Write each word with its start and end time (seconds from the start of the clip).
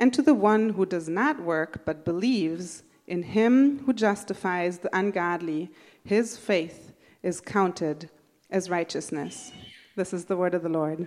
And 0.00 0.14
to 0.14 0.22
the 0.22 0.32
one 0.32 0.70
who 0.70 0.86
does 0.86 1.10
not 1.10 1.42
work 1.42 1.84
but 1.84 2.06
believes 2.06 2.84
in 3.06 3.22
him 3.22 3.80
who 3.84 3.92
justifies 3.92 4.78
the 4.78 4.88
ungodly, 4.96 5.70
his 6.02 6.38
faith 6.38 6.94
is 7.22 7.38
counted 7.42 8.08
as 8.50 8.70
righteousness. 8.70 9.52
This 9.96 10.14
is 10.14 10.24
the 10.24 10.38
word 10.38 10.54
of 10.54 10.62
the 10.62 10.70
Lord. 10.70 11.06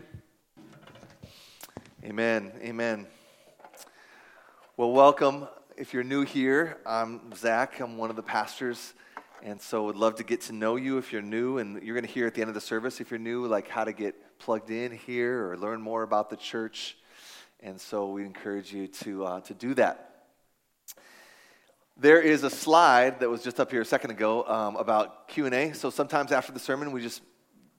Amen. 2.04 2.52
Amen. 2.62 3.08
Well, 4.78 4.92
welcome. 4.92 5.48
If 5.76 5.92
you're 5.92 6.04
new 6.04 6.22
here, 6.22 6.78
I'm 6.86 7.34
Zach. 7.36 7.80
I'm 7.80 7.98
one 7.98 8.12
of 8.12 8.16
the 8.16 8.22
pastors. 8.22 8.94
And 9.42 9.60
so 9.60 9.86
would 9.86 9.96
love 9.96 10.18
to 10.18 10.24
get 10.24 10.42
to 10.42 10.54
know 10.54 10.76
you 10.76 11.00
if 11.00 11.12
you're 11.12 11.24
new. 11.24 11.58
And 11.58 11.82
you're 11.82 11.96
going 11.96 12.06
to 12.06 12.14
hear 12.14 12.28
at 12.28 12.36
the 12.36 12.42
end 12.42 12.50
of 12.50 12.54
the 12.54 12.62
service, 12.62 13.02
if 13.02 13.10
you're 13.10 13.20
new, 13.20 13.48
like 13.48 13.68
how 13.68 13.86
to 13.86 13.92
get 13.92 14.38
plugged 14.38 14.70
in 14.70 14.92
here 14.92 15.50
or 15.50 15.58
learn 15.58 15.82
more 15.82 16.04
about 16.04 16.30
the 16.30 16.38
church. 16.38 16.96
And 17.66 17.80
so 17.80 18.10
we 18.10 18.26
encourage 18.26 18.74
you 18.74 18.88
to, 18.88 19.26
uh, 19.26 19.40
to 19.40 19.54
do 19.54 19.74
that. 19.76 20.26
There 21.96 22.20
is 22.20 22.44
a 22.44 22.50
slide 22.50 23.22
that 23.22 23.30
was 23.30 23.42
just 23.42 23.58
up 23.58 23.72
here 23.72 23.80
a 23.80 23.86
second 23.86 24.12
ago 24.12 24.46
um, 24.46 24.76
about 24.76 25.30
Q&A. 25.30 25.72
So 25.72 25.90
sometimes 25.90 26.34
after 26.34 26.52
the 26.52 26.60
sermon, 26.60 26.92
we 26.92 27.02
just 27.02 27.22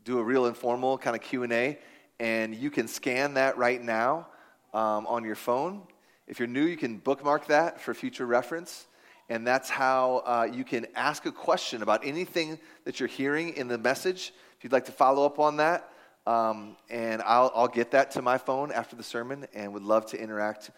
do 0.04 0.18
a 0.18 0.22
real 0.22 0.46
informal 0.46 0.96
kind 0.96 1.14
of 1.14 1.20
Q&A. 1.20 1.78
And 2.18 2.54
you 2.54 2.70
can 2.70 2.88
scan 2.88 3.34
that 3.34 3.58
right 3.58 3.82
now 3.82 4.28
um, 4.72 5.06
on 5.06 5.22
your 5.22 5.34
phone. 5.34 5.82
If 6.26 6.38
you're 6.38 6.48
new, 6.48 6.64
you 6.64 6.78
can 6.78 6.96
bookmark 6.96 7.48
that 7.48 7.78
for 7.78 7.92
future 7.92 8.24
reference. 8.24 8.86
And 9.28 9.46
that's 9.46 9.68
how 9.68 10.22
uh, 10.24 10.48
you 10.50 10.64
can 10.64 10.86
ask 10.94 11.26
a 11.26 11.32
question 11.32 11.82
about 11.82 12.06
anything 12.06 12.58
that 12.86 13.00
you're 13.00 13.06
hearing 13.06 13.50
in 13.54 13.68
the 13.68 13.76
message. 13.76 14.32
If 14.56 14.64
you'd 14.64 14.72
like 14.72 14.86
to 14.86 14.92
follow 14.92 15.26
up 15.26 15.38
on 15.38 15.58
that, 15.58 15.90
um, 16.26 16.76
and 16.88 17.22
I'll, 17.22 17.52
I'll 17.54 17.68
get 17.68 17.90
that 17.92 18.12
to 18.12 18.22
my 18.22 18.38
phone 18.38 18.72
after 18.72 18.96
the 18.96 19.02
sermon 19.02 19.46
and 19.54 19.72
would 19.74 19.82
love 19.82 20.06
to 20.06 20.20
interact 20.20 20.70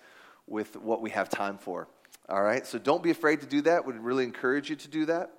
with 0.46 0.76
what 0.76 1.00
we 1.00 1.10
have 1.10 1.28
time 1.28 1.58
for. 1.58 1.88
All 2.28 2.42
right, 2.42 2.66
so 2.66 2.78
don't 2.78 3.02
be 3.02 3.10
afraid 3.10 3.40
to 3.42 3.46
do 3.46 3.62
that. 3.62 3.86
Would 3.86 3.98
really 4.02 4.24
encourage 4.24 4.68
you 4.68 4.76
to 4.76 4.88
do 4.88 5.06
that. 5.06 5.30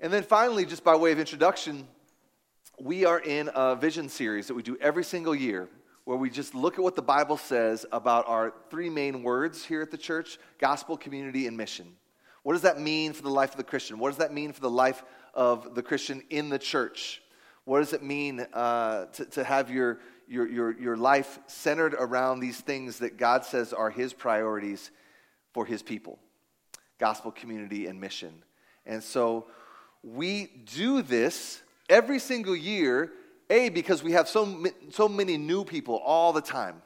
And 0.00 0.12
then 0.12 0.22
finally, 0.22 0.64
just 0.64 0.82
by 0.82 0.96
way 0.96 1.12
of 1.12 1.18
introduction, 1.18 1.86
we 2.80 3.04
are 3.04 3.20
in 3.20 3.50
a 3.54 3.76
vision 3.76 4.08
series 4.08 4.48
that 4.48 4.54
we 4.54 4.62
do 4.62 4.76
every 4.80 5.04
single 5.04 5.34
year 5.34 5.68
where 6.04 6.16
we 6.16 6.30
just 6.30 6.54
look 6.54 6.74
at 6.74 6.82
what 6.82 6.96
the 6.96 7.02
Bible 7.02 7.36
says 7.36 7.86
about 7.92 8.26
our 8.26 8.52
three 8.70 8.90
main 8.90 9.22
words 9.22 9.64
here 9.64 9.82
at 9.82 9.90
the 9.90 9.98
church 9.98 10.38
gospel, 10.58 10.96
community, 10.96 11.46
and 11.46 11.56
mission. 11.56 11.86
What 12.42 12.54
does 12.54 12.62
that 12.62 12.80
mean 12.80 13.12
for 13.12 13.22
the 13.22 13.30
life 13.30 13.50
of 13.50 13.58
the 13.58 13.64
Christian? 13.64 13.98
What 13.98 14.08
does 14.08 14.18
that 14.18 14.32
mean 14.32 14.52
for 14.52 14.60
the 14.60 14.70
life 14.70 15.04
of 15.34 15.74
the 15.74 15.82
Christian 15.82 16.22
in 16.30 16.48
the 16.48 16.58
church? 16.58 17.22
What 17.64 17.80
does 17.80 17.92
it 17.92 18.02
mean 18.02 18.40
uh, 18.52 19.06
to, 19.06 19.24
to 19.26 19.44
have 19.44 19.70
your, 19.70 20.00
your, 20.26 20.48
your, 20.48 20.78
your 20.78 20.96
life 20.96 21.38
centered 21.46 21.94
around 21.94 22.40
these 22.40 22.60
things 22.60 22.98
that 22.98 23.16
God 23.16 23.44
says 23.44 23.72
are 23.72 23.90
His 23.90 24.12
priorities 24.12 24.90
for 25.52 25.66
His 25.66 25.82
people? 25.82 26.18
Gospel, 26.98 27.30
community, 27.30 27.86
and 27.86 28.00
mission. 28.00 28.42
And 28.86 29.02
so 29.02 29.46
we 30.02 30.46
do 30.64 31.02
this 31.02 31.62
every 31.88 32.18
single 32.18 32.56
year, 32.56 33.12
A, 33.50 33.68
because 33.68 34.02
we 34.02 34.12
have 34.12 34.28
so, 34.28 34.64
so 34.90 35.08
many 35.08 35.36
new 35.36 35.64
people 35.64 35.96
all 35.96 36.32
the 36.32 36.40
time. 36.40 36.82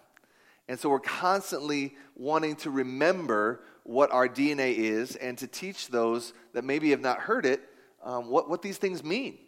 And 0.69 0.79
so 0.79 0.89
we're 0.89 1.01
constantly 1.01 1.95
wanting 2.17 2.57
to 2.57 2.71
remember 2.71 3.61
what 3.85 4.11
our 4.11 4.29
DNA 4.29 4.77
is 4.77 5.15
and 5.17 5.37
to 5.39 5.47
teach 5.47 5.89
those 5.89 6.33
that 6.55 6.65
maybe 6.65 6.91
have 6.91 7.01
not 7.01 7.21
heard 7.21 7.45
it 7.45 7.61
um, 8.03 8.29
what, 8.29 8.49
what 8.49 8.63
these 8.63 8.79
things 8.79 9.03
mean 9.03 9.39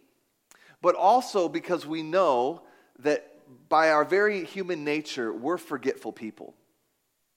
but 0.86 0.94
also 0.94 1.48
because 1.48 1.84
we 1.84 2.04
know 2.04 2.62
that 3.00 3.28
by 3.68 3.90
our 3.90 4.04
very 4.04 4.44
human 4.44 4.84
nature, 4.84 5.32
we're 5.32 5.58
forgetful 5.58 6.12
people, 6.12 6.54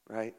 right? 0.07 0.35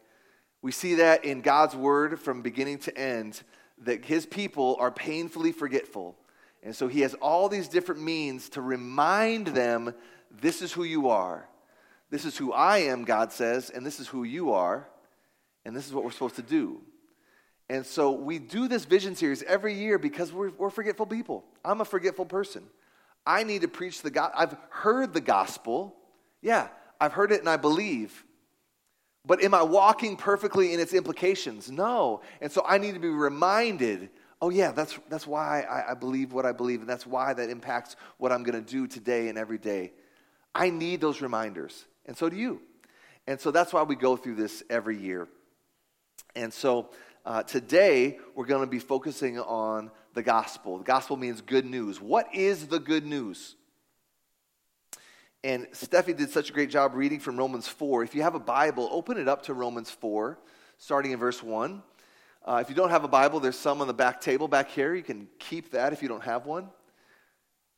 We 0.63 0.71
see 0.71 0.95
that 0.95 1.25
in 1.25 1.41
God's 1.41 1.75
word 1.75 2.21
from 2.21 2.41
beginning 2.41 2.79
to 2.79 2.97
end, 2.97 3.43
that 3.79 4.05
his 4.05 4.27
people 4.27 4.77
are 4.79 4.93
painfully 4.93 5.51
forgetful. 5.51 6.17
And 6.63 6.73
so 6.77 6.87
he 6.87 7.01
has 7.01 7.15
all 7.15 7.49
these 7.49 7.67
different 7.67 8.01
means 8.01 8.49
to 8.51 8.63
remind 8.63 9.49
them 9.49 9.93
this 10.31 10.63
is 10.63 10.71
who 10.73 10.85
you 10.85 11.09
are. 11.09 11.49
This 12.11 12.25
is 12.25 12.37
who 12.37 12.53
I 12.53 12.79
am, 12.79 13.03
God 13.03 13.33
says, 13.33 13.71
and 13.71 13.85
this 13.85 13.99
is 13.99 14.07
who 14.07 14.23
you 14.23 14.53
are, 14.53 14.89
and 15.65 15.75
this 15.75 15.85
is 15.85 15.93
what 15.93 16.05
we're 16.05 16.13
supposed 16.13 16.37
to 16.37 16.43
do. 16.43 16.81
And 17.69 17.85
so 17.85 18.13
we 18.13 18.39
do 18.39 18.69
this 18.69 18.85
vision 18.85 19.17
series 19.17 19.43
every 19.43 19.75
year 19.75 19.99
because 19.99 20.33
we're, 20.33 20.51
we're 20.51 20.71
forgetful 20.71 21.07
people. 21.07 21.45
I'm 21.65 21.81
a 21.81 21.85
forgetful 21.85 22.27
person. 22.27 22.71
I 23.27 23.43
need 23.43 23.63
to 23.63 23.69
preach 23.69 24.03
the 24.03 24.11
gospel. 24.11 24.41
I've 24.41 24.57
heard 24.71 25.13
the 25.13 25.21
gospel. 25.21 25.95
Yeah, 26.43 26.69
I've 27.01 27.13
heard 27.13 27.33
it 27.33 27.41
and 27.41 27.49
I 27.49 27.57
believe. 27.57 28.25
But 29.27 29.43
am 29.43 29.53
I 29.55 29.63
walking 29.63 30.17
perfectly 30.17 30.73
in 30.73 30.81
its 30.81 30.95
implications? 30.95 31.71
No. 31.71 32.23
And 32.41 32.51
so 32.51 32.65
I 32.67 32.79
need 32.79 32.95
to 32.95 33.01
be 33.01 33.09
reminded 33.09 34.11
oh, 34.43 34.51
yeah, 34.51 34.73
that's, 34.73 34.99
that's 35.09 35.27
why 35.27 35.63
I, 35.63 35.93
I 35.93 35.95
believe 35.95 36.33
what 36.33 36.47
I 36.47 36.53
believe, 36.53 36.81
and 36.81 36.89
that's 36.89 37.07
why 37.07 37.33
that 37.35 37.51
impacts 37.51 37.97
what 38.19 38.33
I'm 38.33 38.43
going 38.43 38.63
to 38.63 38.71
do 38.71 38.87
today 38.87 39.29
and 39.29 39.37
every 39.37 39.59
day. 39.59 39.93
I 40.55 40.71
need 40.71 41.01
those 41.01 41.21
reminders, 41.21 41.85
and 42.07 42.17
so 42.17 42.29
do 42.29 42.37
you. 42.37 42.61
And 43.27 43.41
so 43.41 43.51
that's 43.51 43.73
why 43.73 43.83
we 43.83 43.97
go 43.97 44.17
through 44.17 44.37
this 44.37 44.63
every 44.71 44.97
year. 44.97 45.29
And 46.35 46.53
so 46.53 46.91
uh, 47.27 47.43
today, 47.43 48.19
we're 48.35 48.47
going 48.47 48.63
to 48.63 48.67
be 48.67 48.79
focusing 48.79 49.39
on 49.39 49.91
the 50.15 50.23
gospel. 50.23 50.79
The 50.79 50.85
gospel 50.85 51.17
means 51.17 51.41
good 51.41 51.67
news. 51.67 52.01
What 52.01 52.35
is 52.35 52.67
the 52.67 52.79
good 52.79 53.07
news? 53.07 53.57
And 55.43 55.67
Steffi 55.73 56.17
did 56.17 56.31
such 56.31 56.51
a 56.51 56.53
great 56.53 56.71
job 56.71 56.95
reading 56.95 57.19
from 57.19 57.37
Romans 57.37 57.67
4. 57.67 58.03
If 58.03 58.15
you 58.15 58.23
have 58.23 58.35
a 58.35 58.41
Bible, 58.41 58.89
open 58.93 59.17
it 59.17 59.29
up 59.29 59.45
to 59.45 59.55
Romans 59.55 59.91
4, 59.91 60.39
starting 60.77 61.13
in 61.13 61.19
verse 61.19 61.43
1. 61.43 61.83
Uh, 62.45 62.59
if 62.63 62.69
you 62.69 62.75
don't 62.75 62.91
have 62.91 63.05
a 63.05 63.09
Bible, 63.09 63.41
there's 63.41 63.59
some 63.59 63.81
on 63.81 63.87
the 63.87 63.95
back 63.95 64.21
table 64.21 64.49
back 64.49 64.71
here. 64.71 64.95
You 64.95 65.03
can 65.03 65.29
keep 65.39 65.71
that 65.71 65.93
if 65.93 66.03
you 66.03 66.09
don't 66.09 66.25
have 66.25 66.47
one. 66.47 66.69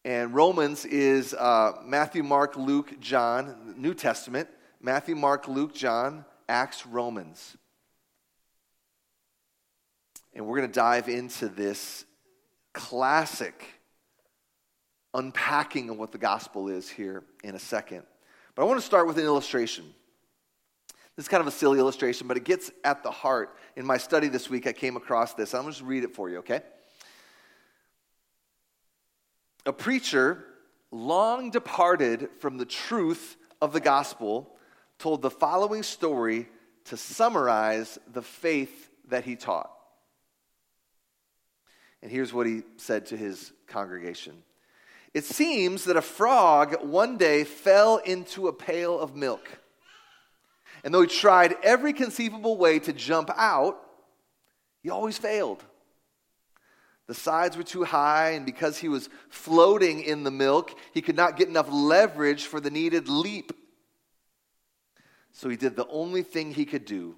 And 0.05 0.35
Romans 0.35 0.85
is 0.85 1.35
uh, 1.35 1.75
Matthew, 1.85 2.23
Mark, 2.23 2.57
Luke, 2.57 2.99
John, 3.01 3.75
New 3.77 3.95
Testament. 3.95 4.49
Matthew, 4.81 5.15
Mark, 5.15 5.47
Luke, 5.47 5.75
John, 5.75 6.25
Acts, 6.49 6.85
Romans. 6.87 7.57
And 10.35 10.47
we're 10.47 10.59
going 10.59 10.69
to 10.69 10.75
dive 10.75 11.09
into 11.09 11.49
this 11.49 12.05
classic 12.73 13.67
unpacking 15.15 15.91
of 15.91 15.99
what 15.99 16.13
the 16.13 16.19
gospel 16.19 16.69
is 16.69 16.89
here 16.89 17.23
in 17.45 17.55
a 17.55 17.59
second. 17.59 18.03
But 18.55 18.63
I 18.63 18.65
want 18.67 18.81
to 18.81 18.87
start 18.87 19.07
with 19.07 19.19
an 19.19 19.25
illustration. 19.25 19.85
This 21.17 21.27
is 21.27 21.29
kind 21.29 21.43
of 21.43 21.47
a 21.47 21.51
silly 21.51 21.79
illustration, 21.79 22.27
but 22.27 22.37
it 22.37 22.45
gets 22.45 22.71
at 22.85 23.03
the 23.03 23.11
heart. 23.11 23.57
In 23.77 23.85
my 23.85 23.99
study 23.99 24.29
this 24.29 24.49
week, 24.49 24.67
I 24.67 24.73
came 24.73 24.97
across 24.97 25.35
this. 25.35 25.53
I'm 25.53 25.63
going 25.63 25.73
to 25.73 25.79
just 25.79 25.89
read 25.89 26.05
it 26.05 26.15
for 26.15 26.31
you, 26.31 26.39
okay? 26.39 26.63
A 29.67 29.73
preacher, 29.73 30.45
long 30.91 31.51
departed 31.51 32.31
from 32.39 32.57
the 32.57 32.65
truth 32.65 33.37
of 33.61 33.73
the 33.73 33.81
gospel, 33.81 34.57
told 34.99 35.21
the 35.21 35.31
following 35.31 35.83
story 35.83 36.49
to 36.87 36.97
summarize 36.97 37.99
the 38.13 38.23
faith 38.23 38.91
that 39.09 39.25
he 39.25 39.37
taught. 39.37 39.71
And 42.03 42.11
here's 42.11 42.33
what 42.33 42.47
he 42.47 42.63
said 42.77 43.07
to 43.07 43.17
his 43.17 43.53
congregation 43.67 44.43
It 45.15 45.25
seems 45.25 45.85
that 45.85 45.97
a 45.97 46.03
frog 46.03 46.85
one 46.85 47.17
day 47.17 47.45
fell 47.45 47.99
into 47.99 48.49
a 48.49 48.53
pail 48.53 48.99
of 48.99 49.15
milk. 49.15 49.59
And 50.85 50.93
though 50.93 51.03
he 51.03 51.07
tried 51.07 51.55
every 51.63 51.93
conceivable 51.93 52.57
way 52.57 52.81
to 52.81 52.93
jump 52.93 53.31
out, 53.37 53.79
he 54.83 54.91
always 54.91 55.17
failed. 55.17 55.63
The 57.07 57.15
sides 57.15 57.57
were 57.57 57.63
too 57.63 57.85
high, 57.85 58.31
and 58.31 58.47
because 58.47 58.79
he 58.79 58.89
was 58.89 59.09
floating 59.29 60.03
in 60.03 60.25
the 60.25 60.31
milk, 60.31 60.77
he 60.93 61.03
could 61.03 61.17
not 61.17 61.37
get 61.37 61.49
enough 61.49 61.69
leverage 61.71 62.47
for 62.47 62.61
the 62.61 62.71
needed 62.71 63.09
leap. 63.09 63.53
So 65.33 65.49
he 65.49 65.57
did 65.57 65.77
the 65.77 65.87
only 65.89 66.23
thing 66.23 66.53
he 66.53 66.65
could 66.65 66.85
do. 66.85 67.17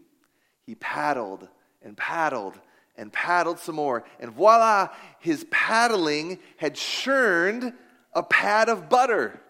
He 0.66 0.75
paddled 0.75 1.48
and 1.82 1.96
paddled 1.96 2.58
and 2.96 3.12
paddled 3.12 3.58
some 3.58 3.75
more. 3.75 4.05
And 4.20 4.31
voila, 4.31 4.88
his 5.19 5.46
paddling 5.50 6.38
had 6.56 6.75
churned 6.75 7.73
a 8.12 8.23
pad 8.23 8.69
of 8.69 8.88
butter 8.88 9.41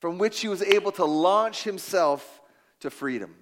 from 0.00 0.18
which 0.18 0.40
he 0.40 0.48
was 0.48 0.62
able 0.62 0.92
to 0.92 1.04
launch 1.04 1.62
himself 1.62 2.40
to 2.80 2.90
freedom. 2.90 3.34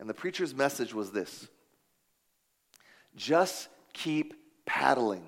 And 0.00 0.08
the 0.08 0.14
preacher's 0.14 0.54
message 0.54 0.92
was 0.92 1.12
this 1.12 1.48
just 3.14 3.68
keep 3.92 4.34
paddling, 4.66 5.24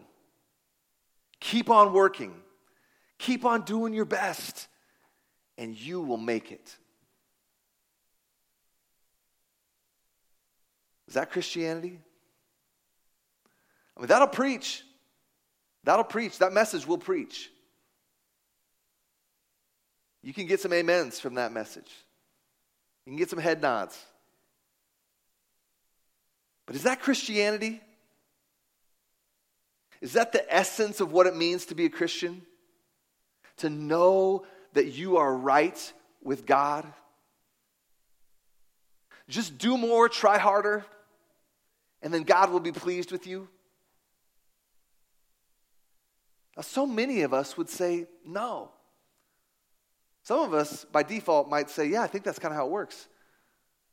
keep 1.41 1.71
on 1.71 1.93
working, 1.93 2.35
keep 3.19 3.45
on 3.45 3.63
doing 3.63 3.95
your 3.95 4.05
best, 4.05 4.69
and 5.57 5.77
you 5.77 6.01
will 6.01 6.17
make 6.17 6.51
it. 6.51 6.77
Is 11.13 11.17
that 11.17 11.31
Christianity? 11.31 12.01
I 13.95 14.01
mean, 14.01 14.07
that'll 14.07 14.29
preach. 14.29 14.83
That'll 15.85 16.07
preach. 16.07 16.39
That 16.39 16.55
message 16.55 16.87
will 16.87 16.97
preach. 16.97 17.51
You 20.23 20.33
can 20.33 20.47
get 20.47 20.61
some 20.61 20.73
amens 20.73 21.21
from 21.21 21.35
that 21.35 21.53
message. 21.53 21.91
You 23.05 23.11
can 23.11 23.19
get 23.19 23.29
some 23.29 23.39
head 23.39 23.61
nods. 23.61 24.03
But 26.65 26.77
is 26.77 26.85
that 26.85 27.03
Christianity? 27.03 27.83
Is 30.01 30.15
that 30.15 30.33
the 30.33 30.51
essence 30.51 31.03
of 31.03 31.13
what 31.13 31.27
it 31.27 31.37
means 31.37 31.67
to 31.67 31.75
be 31.75 31.85
a 31.85 31.91
Christian? 31.91 32.41
To 33.59 33.69
know 33.69 34.47
that 34.73 34.87
you 34.87 35.19
are 35.19 35.37
right 35.37 35.93
with 36.23 36.47
God? 36.47 36.91
Just 39.29 39.59
do 39.59 39.77
more, 39.77 40.09
try 40.09 40.39
harder, 40.39 40.87
and 42.03 42.13
then 42.13 42.23
God 42.23 42.51
will 42.51 42.61
be 42.61 42.73
pleased 42.73 43.13
with 43.13 43.27
you? 43.27 43.49
Now, 46.57 46.63
so 46.63 46.87
many 46.87 47.23
of 47.23 47.33
us 47.33 47.57
would 47.57 47.71
say 47.71 48.07
no. 48.27 48.71
Some 50.23 50.41
of 50.41 50.55
us, 50.55 50.85
by 50.85 51.03
default, 51.03 51.49
might 51.49 51.71
say, 51.71 51.87
yeah, 51.87 52.03
I 52.03 52.07
think 52.07 52.25
that's 52.25 52.39
kind 52.39 52.53
of 52.53 52.57
how 52.57 52.67
it 52.67 52.71
works. 52.71 53.09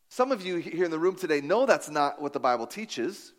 Some 0.10 0.32
of 0.32 0.46
you 0.46 0.58
here 0.58 0.86
in 0.86 0.92
the 0.92 1.00
room 1.00 1.16
today 1.16 1.42
know 1.42 1.66
that's 1.66 1.90
not 1.90 2.22
what 2.22 2.34
the 2.34 2.40
Bible 2.40 2.68
teaches. 2.68 3.34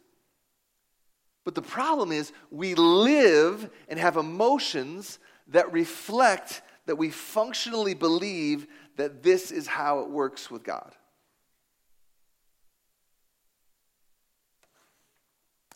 But 1.45 1.55
the 1.55 1.63
problem 1.63 2.13
is, 2.13 2.33
we 2.51 2.75
live 2.75 3.71
and 3.89 3.99
have 3.99 4.17
emotions 4.17 5.19
that 5.49 5.73
reflect 5.73 6.63
that 6.87 6.97
we 6.97 7.11
functionally 7.11 7.95
believe 7.95 8.67
that 8.97 9.23
this 9.23 9.51
is 9.51 9.67
how 9.67 10.01
it 10.01 10.11
works 10.11 10.51
with 10.51 10.63
God. 10.63 10.95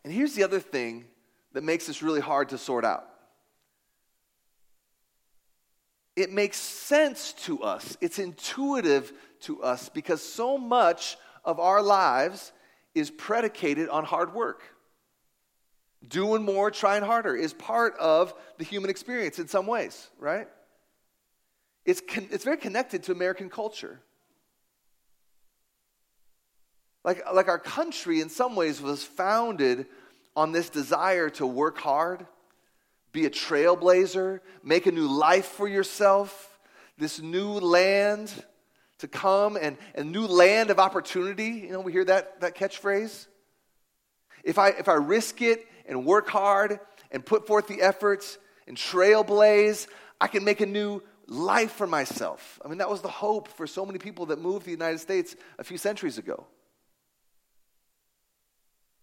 And 0.05 0.12
here's 0.12 0.35
the 0.35 0.45
other 0.45 0.61
thing 0.61 1.06
that 1.53 1.65
makes 1.65 1.87
this 1.87 2.03
really 2.03 2.21
hard 2.21 2.51
to 2.51 2.59
sort 2.59 2.85
out 2.85 3.09
it 6.17 6.31
makes 6.31 6.56
sense 6.56 7.33
to 7.45 7.62
us, 7.62 7.97
it's 8.01 8.19
intuitive 8.19 9.12
to 9.41 9.62
us 9.62 9.89
because 9.89 10.23
so 10.23 10.56
much 10.56 11.17
of 11.45 11.59
our 11.59 11.83
lives 11.83 12.53
is 12.95 13.11
predicated 13.11 13.89
on 13.89 14.05
hard 14.05 14.33
work. 14.33 14.62
Doing 16.06 16.45
more, 16.45 16.71
trying 16.71 17.03
harder 17.03 17.35
is 17.35 17.53
part 17.53 17.97
of 17.99 18.35
the 18.59 18.65
human 18.65 18.91
experience 18.91 19.39
in 19.39 19.49
some 19.49 19.67
ways, 19.67 20.09
right? 20.19 20.49
It's, 21.85 22.01
con- 22.06 22.29
it's 22.31 22.45
very 22.45 22.59
connected 22.59 23.03
to 23.05 23.12
American 23.12 23.51
culture. 23.51 24.01
Like, 27.05 27.23
like 27.33 27.49
our 27.49 27.59
country, 27.59 28.21
in 28.21 28.31
some 28.31 28.56
ways, 28.56 28.81
was 28.81 29.05
founded 29.05 29.87
on 30.35 30.53
this 30.53 30.71
desire 30.71 31.31
to 31.31 31.47
work 31.47 31.79
hard, 31.79 32.27
be 33.12 33.27
a 33.27 33.31
trailblazer, 33.31 34.41
make 34.62 34.87
a 34.87 34.93
new 34.93 35.06
life 35.06 35.47
for 35.47 35.69
yourself, 35.69 36.59
this 36.99 37.21
new 37.21 37.53
land 37.53 38.33
to 38.99 39.09
come 39.09 39.56
and 39.56 39.77
a 39.95 40.03
new 40.03 40.27
land 40.27 40.71
of 40.71 40.79
opportunity. 40.79 41.67
You 41.67 41.73
know, 41.73 41.81
we 41.81 41.93
hear 41.93 42.05
that, 42.06 42.41
that 42.41 42.56
catchphrase. 42.56 43.27
If 44.43 44.59
I, 44.59 44.71
if 44.71 44.89
I 44.89 44.95
risk 44.95 45.43
it 45.43 45.67
and 45.87 46.06
work 46.06 46.29
hard 46.29 46.81
and 47.11 47.25
put 47.25 47.47
forth 47.47 47.67
the 47.67 47.83
efforts 47.83 48.39
and 48.67 48.77
trailblaze, 48.77 49.87
I 50.21 50.27
can 50.27 50.43
make 50.43 50.61
a 50.61 50.67
new 50.67 51.03
life 51.27 51.73
for 51.73 51.87
myself. 51.87 52.61
I 52.65 52.69
mean, 52.69 52.79
that 52.79 52.91
was 52.91 53.03
the 53.03 53.09
hope 53.09 53.49
for 53.49 53.67
so 53.67 53.85
many 53.85 53.99
people 53.99 54.27
that 54.27 54.39
moved 54.39 54.61
to 54.61 54.67
the 54.67 54.71
United 54.73 54.99
States 54.99 55.37
a 55.59 55.65
few 55.65 55.79
centuries 55.79 56.19
ago. 56.19 56.47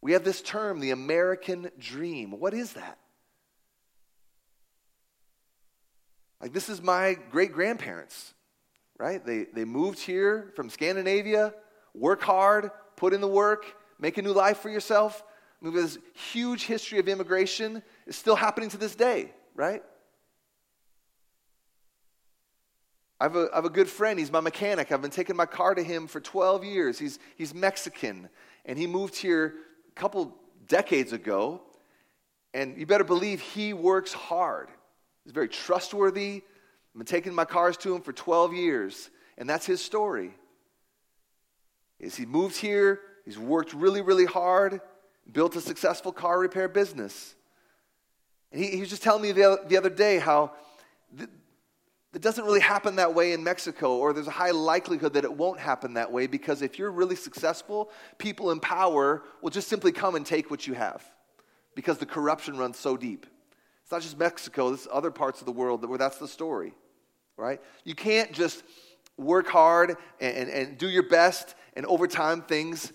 We 0.01 0.13
have 0.13 0.23
this 0.23 0.41
term, 0.41 0.79
the 0.79 0.91
American 0.91 1.69
dream. 1.77 2.31
What 2.31 2.53
is 2.53 2.73
that? 2.73 2.97
Like, 6.41 6.53
this 6.53 6.69
is 6.69 6.81
my 6.81 7.17
great 7.29 7.53
grandparents, 7.53 8.33
right? 8.97 9.23
They, 9.23 9.45
they 9.53 9.63
moved 9.63 9.99
here 9.99 10.51
from 10.55 10.71
Scandinavia, 10.71 11.53
work 11.93 12.23
hard, 12.23 12.71
put 12.95 13.13
in 13.13 13.21
the 13.21 13.27
work, 13.27 13.65
make 13.99 14.17
a 14.17 14.23
new 14.23 14.33
life 14.33 14.57
for 14.57 14.69
yourself. 14.69 15.23
I 15.61 15.65
mean, 15.65 15.75
this 15.75 15.99
huge 16.31 16.65
history 16.65 16.97
of 16.97 17.07
immigration 17.07 17.83
is 18.07 18.15
still 18.15 18.35
happening 18.35 18.69
to 18.69 18.77
this 18.77 18.95
day, 18.95 19.31
right? 19.53 19.83
I 23.19 23.25
have, 23.25 23.35
a, 23.35 23.49
I 23.51 23.57
have 23.57 23.65
a 23.65 23.69
good 23.69 23.87
friend. 23.87 24.17
He's 24.17 24.31
my 24.31 24.39
mechanic. 24.39 24.91
I've 24.91 25.03
been 25.03 25.11
taking 25.11 25.35
my 25.35 25.45
car 25.45 25.75
to 25.75 25.83
him 25.83 26.07
for 26.07 26.19
12 26.19 26.63
years. 26.63 26.97
He's, 26.97 27.19
he's 27.35 27.53
Mexican, 27.53 28.29
and 28.65 28.79
he 28.79 28.87
moved 28.87 29.15
here 29.15 29.53
couple 29.95 30.35
decades 30.67 31.13
ago. 31.13 31.61
And 32.53 32.77
you 32.77 32.85
better 32.85 33.03
believe 33.03 33.41
he 33.41 33.73
works 33.73 34.13
hard. 34.13 34.69
He's 35.23 35.33
very 35.33 35.47
trustworthy. 35.47 36.43
I've 36.93 36.97
been 36.97 37.05
taking 37.05 37.33
my 37.33 37.45
cars 37.45 37.77
to 37.77 37.95
him 37.95 38.01
for 38.01 38.11
12 38.11 38.53
years, 38.53 39.09
and 39.37 39.49
that's 39.49 39.65
his 39.65 39.81
story. 39.81 40.31
Is 41.99 42.15
he 42.15 42.25
moved 42.25 42.57
here, 42.57 42.99
he's 43.23 43.37
worked 43.37 43.73
really, 43.73 44.01
really 44.01 44.25
hard, 44.25 44.81
built 45.31 45.55
a 45.55 45.61
successful 45.61 46.11
car 46.11 46.39
repair 46.39 46.67
business. 46.67 47.35
And 48.51 48.61
he, 48.61 48.71
he 48.71 48.79
was 48.81 48.89
just 48.89 49.03
telling 49.03 49.21
me 49.21 49.31
the 49.31 49.43
other, 49.43 49.61
the 49.67 49.77
other 49.77 49.89
day 49.89 50.17
how 50.17 50.51
th- 51.17 51.29
it 52.13 52.21
doesn't 52.21 52.43
really 52.43 52.59
happen 52.59 52.97
that 52.97 53.13
way 53.13 53.31
in 53.31 53.43
Mexico, 53.43 53.95
or 53.95 54.11
there's 54.11 54.27
a 54.27 54.31
high 54.31 54.51
likelihood 54.51 55.13
that 55.13 55.23
it 55.23 55.33
won't 55.33 55.59
happen 55.59 55.93
that 55.93 56.11
way 56.11 56.27
because 56.27 56.61
if 56.61 56.77
you're 56.77 56.91
really 56.91 57.15
successful, 57.15 57.89
people 58.17 58.51
in 58.51 58.59
power 58.59 59.23
will 59.41 59.49
just 59.49 59.69
simply 59.69 59.93
come 59.93 60.15
and 60.15 60.25
take 60.25 60.51
what 60.51 60.67
you 60.67 60.73
have 60.73 61.03
because 61.73 61.97
the 61.99 62.05
corruption 62.05 62.57
runs 62.57 62.77
so 62.77 62.97
deep. 62.97 63.25
It's 63.83 63.91
not 63.91 64.01
just 64.01 64.17
Mexico, 64.17 64.69
there's 64.69 64.89
other 64.91 65.11
parts 65.11 65.39
of 65.39 65.45
the 65.45 65.53
world 65.53 65.87
where 65.87 65.97
that's 65.97 66.17
the 66.17 66.27
story, 66.27 66.73
right? 67.37 67.61
You 67.85 67.95
can't 67.95 68.33
just 68.33 68.63
work 69.17 69.47
hard 69.47 69.95
and, 70.19 70.35
and, 70.35 70.49
and 70.49 70.77
do 70.77 70.89
your 70.89 71.07
best, 71.07 71.55
and 71.75 71.85
over 71.85 72.07
time 72.07 72.41
things 72.41 72.91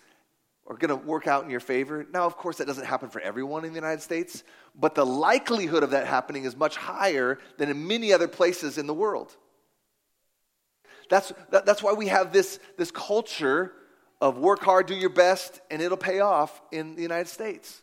are 0.67 0.77
going 0.77 0.89
to 0.89 1.07
work 1.07 1.27
out 1.27 1.45
in 1.45 1.51
your 1.51 1.61
favor. 1.61 2.07
Now, 2.13 2.27
of 2.27 2.37
course, 2.37 2.59
that 2.59 2.67
doesn't 2.67 2.87
happen 2.87 3.09
for 3.09 3.21
everyone 3.21 3.65
in 3.65 3.73
the 3.73 3.77
United 3.77 4.03
States, 4.03 4.43
but 4.75 4.95
the 4.95 5.07
likelihood 5.07 5.83
of 5.83 5.91
that 5.91 6.07
happening 6.07 6.45
is 6.45 6.57
much 6.57 6.77
higher 6.77 7.39
than 7.57 7.71
in 7.71 7.87
many 7.87 8.13
other 8.13 8.29
places 8.29 8.77
in 8.77 8.87
the 8.87 8.95
world. 8.95 9.37
That's, 11.09 11.33
that, 11.51 11.67
that's 11.67 11.83
why 11.83 11.93
we 11.93 12.09
have 12.09 12.33
this, 12.33 12.59
this 12.77 12.91
culture 12.91 13.73
of 14.21 14.39
work 14.39 14.63
hard, 14.63 14.87
do 14.87 14.95
your 14.95 15.11
best, 15.11 15.61
and 15.71 15.81
it'll 15.81 15.97
pay 15.97 16.21
off 16.21 16.61
in 16.73 16.97
the 16.97 17.03
United 17.03 17.29
States. 17.29 17.83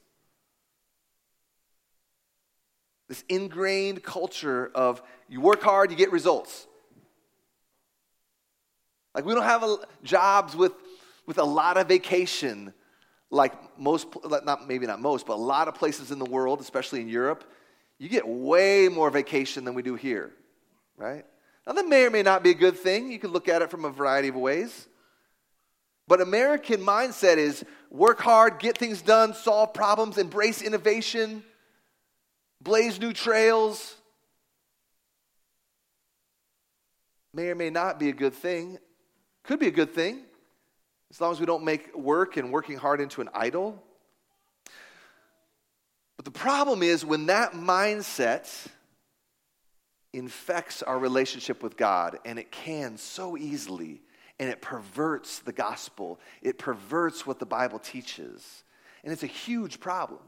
This 3.07 3.23
ingrained 3.29 4.03
culture 4.03 4.71
of 4.73 5.01
you 5.29 5.39
work 5.39 5.61
hard, 5.61 5.91
you 5.91 5.97
get 5.97 6.11
results. 6.11 6.67
Like 9.13 9.25
we 9.25 9.33
don't 9.33 9.43
have 9.43 9.63
a, 9.63 9.77
jobs 10.03 10.55
with, 10.55 10.73
with 11.25 11.37
a 11.37 11.43
lot 11.43 11.77
of 11.77 11.87
vacation 11.87 12.73
like 13.29 13.53
most, 13.79 14.07
not 14.43 14.67
maybe 14.67 14.85
not 14.85 15.01
most, 15.01 15.25
but 15.25 15.33
a 15.33 15.35
lot 15.35 15.67
of 15.67 15.75
places 15.75 16.11
in 16.11 16.19
the 16.19 16.25
world, 16.25 16.61
especially 16.61 17.01
in 17.01 17.09
Europe. 17.09 17.43
You 17.97 18.09
get 18.09 18.27
way 18.27 18.89
more 18.89 19.09
vacation 19.09 19.65
than 19.65 19.73
we 19.73 19.81
do 19.81 19.95
here, 19.95 20.31
right? 20.97 21.25
Now, 21.65 21.73
that 21.73 21.87
may 21.87 22.05
or 22.05 22.11
may 22.11 22.23
not 22.23 22.43
be 22.43 22.51
a 22.51 22.55
good 22.55 22.77
thing. 22.77 23.11
You 23.11 23.19
can 23.19 23.31
look 23.31 23.47
at 23.47 23.61
it 23.61 23.71
from 23.71 23.85
a 23.85 23.89
variety 23.89 24.27
of 24.27 24.35
ways. 24.35 24.87
But 26.07 26.19
American 26.19 26.81
mindset 26.81 27.37
is 27.37 27.63
work 27.89 28.19
hard, 28.19 28.59
get 28.59 28.77
things 28.77 29.01
done, 29.01 29.33
solve 29.33 29.73
problems, 29.73 30.17
embrace 30.17 30.61
innovation, 30.61 31.43
blaze 32.61 32.99
new 32.99 33.13
trails. 33.13 33.95
may 37.33 37.49
or 37.49 37.55
may 37.55 37.69
not 37.69 37.99
be 37.99 38.09
a 38.09 38.13
good 38.13 38.33
thing. 38.33 38.77
Could 39.43 39.59
be 39.59 39.67
a 39.67 39.71
good 39.71 39.93
thing, 39.93 40.19
as 41.13 41.21
long 41.21 41.31
as 41.31 41.39
we 41.39 41.45
don't 41.45 41.63
make 41.63 41.95
work 41.95 42.37
and 42.37 42.51
working 42.51 42.75
hard 42.75 42.99
into 42.99 43.21
an 43.21 43.29
idol. 43.35 43.79
But 46.17 46.25
the 46.25 46.31
problem 46.31 46.81
is 46.81 47.05
when 47.05 47.27
that 47.27 47.51
mindset 47.51 48.49
infects 50.11 50.81
our 50.81 50.97
relationship 50.97 51.61
with 51.61 51.77
God, 51.77 52.17
and 52.25 52.39
it 52.39 52.51
can 52.51 52.97
so 52.97 53.37
easily, 53.37 54.01
and 54.39 54.49
it 54.49 54.59
perverts 54.59 55.37
the 55.39 55.53
gospel, 55.53 56.19
it 56.41 56.57
perverts 56.57 57.27
what 57.27 57.37
the 57.37 57.45
Bible 57.45 57.77
teaches. 57.77 58.63
And 59.03 59.13
it's 59.13 59.21
a 59.21 59.27
huge 59.27 59.79
problem. 59.79 60.21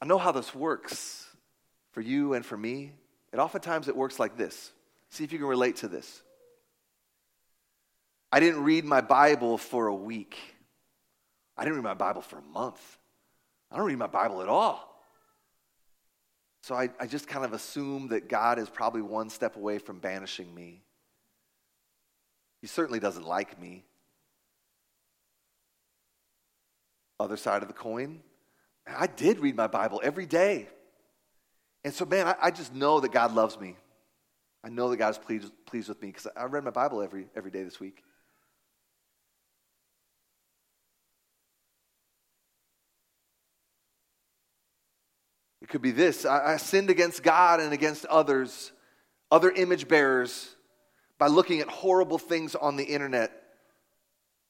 I 0.00 0.06
know 0.06 0.18
how 0.18 0.30
this 0.30 0.54
works 0.54 1.26
for 1.90 2.00
you 2.00 2.34
and 2.34 2.46
for 2.46 2.56
me. 2.56 2.92
And 3.32 3.40
oftentimes 3.40 3.88
it 3.88 3.96
works 3.96 4.18
like 4.18 4.36
this. 4.36 4.72
See 5.08 5.24
if 5.24 5.32
you 5.32 5.38
can 5.38 5.48
relate 5.48 5.76
to 5.76 5.88
this. 5.88 6.22
I 8.30 8.40
didn't 8.40 8.62
read 8.62 8.84
my 8.84 9.00
Bible 9.00 9.58
for 9.58 9.86
a 9.86 9.94
week. 9.94 10.38
I 11.56 11.64
didn't 11.64 11.76
read 11.76 11.84
my 11.84 11.94
Bible 11.94 12.22
for 12.22 12.38
a 12.38 12.42
month. 12.42 12.80
I 13.70 13.76
don't 13.76 13.86
read 13.86 13.98
my 13.98 14.06
Bible 14.06 14.42
at 14.42 14.48
all. 14.48 14.88
So 16.62 16.74
I, 16.74 16.90
I 17.00 17.06
just 17.06 17.26
kind 17.26 17.44
of 17.44 17.52
assume 17.52 18.08
that 18.08 18.28
God 18.28 18.58
is 18.58 18.70
probably 18.70 19.02
one 19.02 19.30
step 19.30 19.56
away 19.56 19.78
from 19.78 19.98
banishing 19.98 20.54
me. 20.54 20.82
He 22.60 22.68
certainly 22.68 23.00
doesn't 23.00 23.26
like 23.26 23.60
me. 23.60 23.84
Other 27.18 27.36
side 27.36 27.62
of 27.62 27.68
the 27.68 27.74
coin, 27.74 28.20
I 28.86 29.06
did 29.06 29.40
read 29.40 29.56
my 29.56 29.66
Bible 29.66 30.00
every 30.02 30.26
day. 30.26 30.68
And 31.84 31.92
so, 31.92 32.04
man, 32.04 32.28
I, 32.28 32.36
I 32.40 32.50
just 32.50 32.74
know 32.74 33.00
that 33.00 33.12
God 33.12 33.34
loves 33.34 33.58
me. 33.58 33.76
I 34.64 34.68
know 34.68 34.90
that 34.90 34.96
God 34.96 35.10
is 35.10 35.18
pleased, 35.18 35.52
pleased 35.66 35.88
with 35.88 36.00
me 36.00 36.08
because 36.08 36.28
I 36.36 36.44
read 36.44 36.64
my 36.64 36.70
Bible 36.70 37.02
every, 37.02 37.26
every 37.34 37.50
day 37.50 37.64
this 37.64 37.80
week. 37.80 38.02
It 45.60 45.68
could 45.68 45.82
be 45.82 45.92
this 45.92 46.24
I, 46.24 46.54
I 46.54 46.56
sinned 46.56 46.90
against 46.90 47.22
God 47.22 47.60
and 47.60 47.72
against 47.72 48.04
others, 48.06 48.72
other 49.30 49.50
image 49.50 49.88
bearers, 49.88 50.54
by 51.18 51.28
looking 51.28 51.60
at 51.60 51.68
horrible 51.68 52.18
things 52.18 52.54
on 52.54 52.76
the 52.76 52.84
internet 52.84 53.32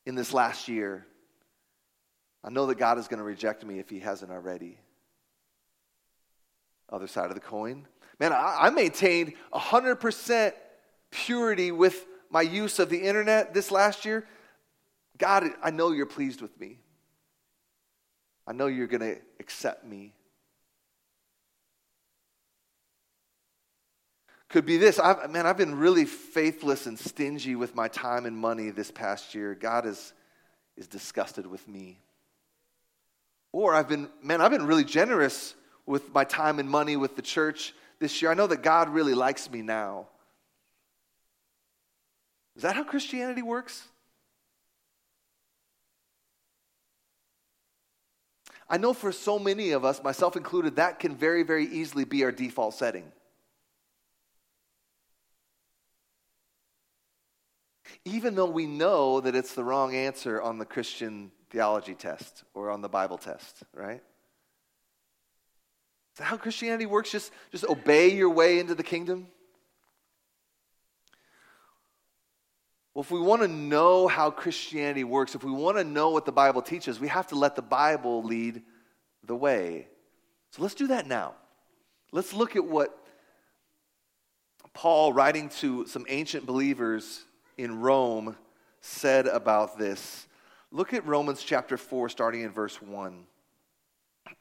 in 0.04 0.14
this 0.14 0.32
last 0.34 0.68
year. 0.68 1.06
I 2.44 2.50
know 2.50 2.66
that 2.66 2.76
God 2.76 2.98
is 2.98 3.08
going 3.08 3.18
to 3.18 3.24
reject 3.24 3.64
me 3.64 3.78
if 3.78 3.88
He 3.88 4.00
hasn't 4.00 4.32
already. 4.32 4.78
Other 6.92 7.06
side 7.06 7.30
of 7.30 7.34
the 7.34 7.40
coin. 7.40 7.87
Man, 8.20 8.32
I, 8.32 8.58
I 8.61 8.70
maintained 8.70 9.32
100% 9.52 10.52
purity 11.11 11.72
with 11.72 12.06
my 12.30 12.42
use 12.42 12.78
of 12.78 12.90
the 12.90 12.99
internet 12.99 13.54
this 13.54 13.70
last 13.70 14.04
year. 14.04 14.26
God, 15.16 15.44
I 15.62 15.70
know 15.70 15.92
you're 15.92 16.06
pleased 16.06 16.42
with 16.42 16.58
me. 16.61 16.78
I 18.46 18.52
know 18.52 18.66
you're 18.66 18.87
going 18.87 19.00
to 19.00 19.16
accept 19.40 19.87
me. 19.87 20.12
Could 24.49 24.66
be 24.66 24.76
this. 24.76 24.99
I've, 24.99 25.30
man, 25.30 25.46
I've 25.46 25.56
been 25.56 25.76
really 25.76 26.04
faithless 26.04 26.87
and 26.87 26.99
stingy 26.99 27.56
with 27.56 27.75
my 27.75 27.88
time 27.88 28.26
and 28.26 28.37
money 28.37 28.68
this 28.68 28.90
past 28.90 29.34
year. 29.34 29.54
God 29.54 29.87
is, 29.87 30.12
is 30.76 30.87
disgusted 30.87 31.46
with 31.46 31.66
me. 31.66 32.00
Or 33.50 33.75
I've 33.75 33.88
been, 33.88 34.11
man, 34.22 34.42
I've 34.42 34.50
been 34.50 34.66
really 34.66 34.84
generous 34.84 35.54
with 35.86 36.12
my 36.14 36.24
time 36.24 36.58
and 36.58 36.68
money 36.68 36.96
with 36.96 37.16
the 37.16 37.22
church 37.22 37.74
this 37.98 38.22
year. 38.22 38.30
I 38.30 38.34
know 38.34 38.46
that 38.46 38.62
God 38.62 38.88
really 38.88 39.14
likes 39.14 39.50
me 39.50 39.62
now. 39.62 40.06
Is 42.56 42.62
that 42.62 42.76
how 42.76 42.84
Christianity 42.84 43.42
works? 43.42 43.86
I 48.68 48.78
know 48.78 48.94
for 48.94 49.12
so 49.12 49.38
many 49.38 49.72
of 49.72 49.84
us, 49.84 50.02
myself 50.02 50.36
included, 50.36 50.76
that 50.76 50.98
can 50.98 51.14
very, 51.14 51.42
very 51.42 51.66
easily 51.66 52.04
be 52.04 52.24
our 52.24 52.32
default 52.32 52.74
setting. 52.74 53.04
Even 58.04 58.34
though 58.34 58.48
we 58.48 58.66
know 58.66 59.20
that 59.20 59.36
it's 59.36 59.54
the 59.54 59.62
wrong 59.62 59.94
answer 59.94 60.40
on 60.40 60.58
the 60.58 60.64
Christian 60.64 61.30
theology 61.50 61.94
test 61.94 62.44
or 62.54 62.70
on 62.70 62.80
the 62.80 62.88
Bible 62.88 63.18
test, 63.18 63.62
right? 63.74 64.02
Is 66.12 66.19
that 66.19 66.25
how 66.25 66.37
Christianity 66.37 66.87
works? 66.87 67.11
Just, 67.11 67.33
just 67.50 67.64
obey 67.64 68.12
your 68.12 68.28
way 68.28 68.59
into 68.59 68.75
the 68.75 68.83
kingdom? 68.83 69.28
Well, 72.95 73.02
if 73.02 73.11
we 73.11 73.21
want 73.21 73.40
to 73.40 73.49
know 73.49 74.07
how 74.07 74.31
Christianity 74.31 75.04
works, 75.04 75.35
if 75.35 75.42
we 75.42 75.50
want 75.50 75.78
to 75.78 75.85
know 75.85 76.11
what 76.11 76.26
the 76.26 76.33
Bible 76.33 76.61
teaches, 76.61 77.00
we 77.00 77.09
have 77.09 77.28
to 77.28 77.35
let 77.35 77.57
the 77.57 77.62
Bible 77.62 78.23
lead 78.23 78.62
the 79.25 79.35
way. 79.35 79.88
So 80.50 80.61
let's 80.61 80.75
do 80.75 80.88
that 80.88 81.07
now. 81.07 81.33
Let's 82.11 82.35
look 82.35 82.57
at 82.57 82.64
what 82.64 82.99
Paul, 84.75 85.14
writing 85.14 85.49
to 85.61 85.87
some 85.87 86.04
ancient 86.09 86.45
believers 86.45 87.23
in 87.57 87.81
Rome, 87.81 88.37
said 88.83 89.26
about 89.26 89.78
this 89.78 90.26
Look 90.71 90.92
at 90.92 91.07
Romans 91.07 91.42
chapter 91.42 91.76
4, 91.76 92.09
starting 92.11 92.42
in 92.42 92.50
verse 92.50 92.81
1. 92.81 93.25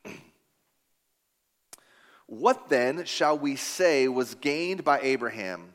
what 2.31 2.69
then 2.69 3.03
shall 3.03 3.37
we 3.37 3.57
say 3.57 4.07
was 4.07 4.35
gained 4.35 4.85
by 4.85 5.01
Abraham, 5.01 5.73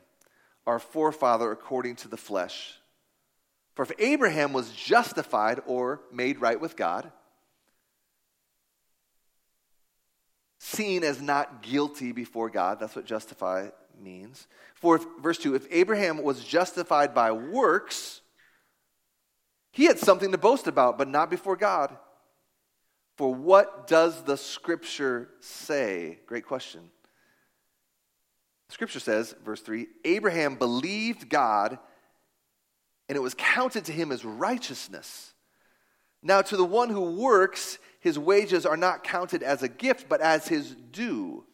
our 0.66 0.78
forefather, 0.78 1.52
according 1.52 1.96
to 1.96 2.08
the 2.08 2.16
flesh? 2.16 2.78
For 3.75 3.82
if 3.82 3.92
Abraham 3.98 4.54
was 4.54 4.72
justified 4.72 5.60
or 5.66 6.00
made 6.10 6.40
right 6.40 6.58
with 6.58 6.75
God, 6.75 7.12
seen 10.58 11.04
as 11.04 11.20
not 11.20 11.60
guilty 11.62 12.12
before 12.12 12.48
God, 12.48 12.80
that's 12.80 12.96
what 12.96 13.04
justify 13.04 13.68
means. 14.00 14.46
For 14.76 14.96
if, 14.96 15.04
verse 15.20 15.36
2 15.36 15.56
if 15.56 15.66
Abraham 15.70 16.22
was 16.22 16.42
justified 16.42 17.14
by 17.14 17.32
works, 17.32 18.22
he 19.72 19.84
had 19.84 19.98
something 19.98 20.32
to 20.32 20.38
boast 20.38 20.66
about, 20.66 20.96
but 20.96 21.06
not 21.06 21.28
before 21.28 21.56
God. 21.56 21.94
What 23.47 23.87
does 23.87 24.25
the 24.25 24.37
scripture 24.37 25.29
say? 25.38 26.19
Great 26.26 26.45
question. 26.45 26.81
The 28.67 28.75
Scripture 28.75 28.99
says, 28.99 29.37
verse 29.45 29.61
3 29.61 29.87
Abraham 30.05 30.57
believed 30.57 31.29
God, 31.29 31.79
and 33.09 33.15
it 33.15 33.21
was 33.21 33.35
counted 33.38 33.85
to 33.85 33.93
him 33.93 34.11
as 34.11 34.25
righteousness. 34.25 35.33
Now, 36.25 36.43
to 36.43 36.57
the 36.57 36.65
one 36.65 36.91
who 36.91 37.12
works, 37.12 37.79
his 38.00 38.19
wages 38.19 38.67
are 38.67 38.76
not 38.76 39.05
counted 39.05 39.45
as 39.45 39.62
a 39.62 39.69
gift, 39.69 40.09
but 40.09 40.21
as 40.21 40.49
his 40.49 40.75
due. 40.75 41.45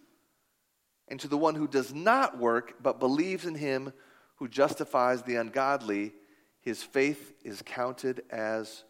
And 1.08 1.20
to 1.20 1.28
the 1.28 1.36
one 1.36 1.56
who 1.56 1.68
does 1.68 1.92
not 1.92 2.38
work, 2.38 2.82
but 2.82 3.00
believes 3.00 3.44
in 3.44 3.54
him 3.54 3.92
who 4.36 4.48
justifies 4.48 5.24
the 5.24 5.36
ungodly, 5.36 6.14
his 6.62 6.82
faith 6.82 7.34
is 7.44 7.60
counted 7.60 8.22
as 8.30 8.84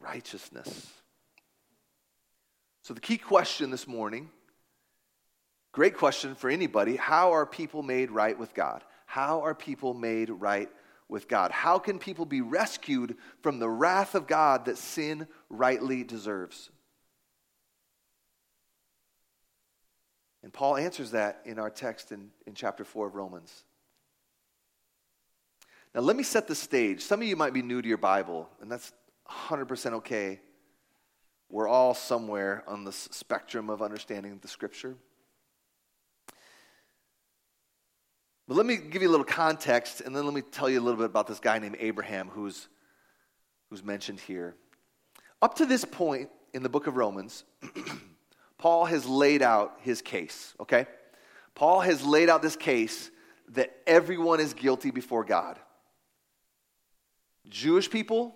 righteousness. 0.00 1.03
So, 2.84 2.92
the 2.92 3.00
key 3.00 3.16
question 3.16 3.70
this 3.70 3.88
morning, 3.88 4.28
great 5.72 5.96
question 5.96 6.34
for 6.34 6.50
anybody 6.50 6.96
how 6.96 7.32
are 7.32 7.46
people 7.46 7.82
made 7.82 8.10
right 8.10 8.38
with 8.38 8.52
God? 8.52 8.84
How 9.06 9.40
are 9.40 9.54
people 9.54 9.94
made 9.94 10.28
right 10.28 10.68
with 11.08 11.26
God? 11.26 11.50
How 11.50 11.78
can 11.78 11.98
people 11.98 12.26
be 12.26 12.42
rescued 12.42 13.16
from 13.42 13.58
the 13.58 13.70
wrath 13.70 14.14
of 14.14 14.26
God 14.26 14.66
that 14.66 14.76
sin 14.76 15.26
rightly 15.48 16.04
deserves? 16.04 16.68
And 20.42 20.52
Paul 20.52 20.76
answers 20.76 21.12
that 21.12 21.40
in 21.46 21.58
our 21.58 21.70
text 21.70 22.12
in, 22.12 22.28
in 22.46 22.52
chapter 22.52 22.84
4 22.84 23.06
of 23.06 23.14
Romans. 23.14 23.64
Now, 25.94 26.02
let 26.02 26.16
me 26.16 26.22
set 26.22 26.48
the 26.48 26.54
stage. 26.54 27.00
Some 27.00 27.22
of 27.22 27.26
you 27.26 27.34
might 27.34 27.54
be 27.54 27.62
new 27.62 27.80
to 27.80 27.88
your 27.88 27.96
Bible, 27.96 28.50
and 28.60 28.70
that's 28.70 28.92
100% 29.26 29.92
okay. 29.94 30.40
We're 31.50 31.68
all 31.68 31.94
somewhere 31.94 32.64
on 32.66 32.84
the 32.84 32.92
spectrum 32.92 33.70
of 33.70 33.82
understanding 33.82 34.38
the 34.42 34.48
scripture. 34.48 34.96
But 38.46 38.56
let 38.56 38.66
me 38.66 38.76
give 38.76 39.00
you 39.00 39.08
a 39.08 39.10
little 39.10 39.24
context, 39.24 40.02
and 40.02 40.14
then 40.14 40.24
let 40.24 40.34
me 40.34 40.42
tell 40.42 40.68
you 40.68 40.78
a 40.78 40.82
little 40.82 40.98
bit 40.98 41.06
about 41.06 41.26
this 41.26 41.40
guy 41.40 41.58
named 41.58 41.76
Abraham 41.80 42.28
who's, 42.28 42.68
who's 43.70 43.82
mentioned 43.82 44.20
here. 44.20 44.54
Up 45.40 45.54
to 45.56 45.66
this 45.66 45.84
point 45.84 46.28
in 46.52 46.62
the 46.62 46.68
book 46.68 46.86
of 46.86 46.96
Romans, 46.96 47.44
Paul 48.58 48.84
has 48.86 49.06
laid 49.06 49.42
out 49.42 49.78
his 49.80 50.02
case, 50.02 50.54
okay? 50.60 50.86
Paul 51.54 51.80
has 51.80 52.04
laid 52.04 52.28
out 52.28 52.42
this 52.42 52.56
case 52.56 53.10
that 53.50 53.74
everyone 53.86 54.40
is 54.40 54.54
guilty 54.54 54.90
before 54.90 55.24
God. 55.24 55.58
Jewish 57.48 57.90
people, 57.90 58.34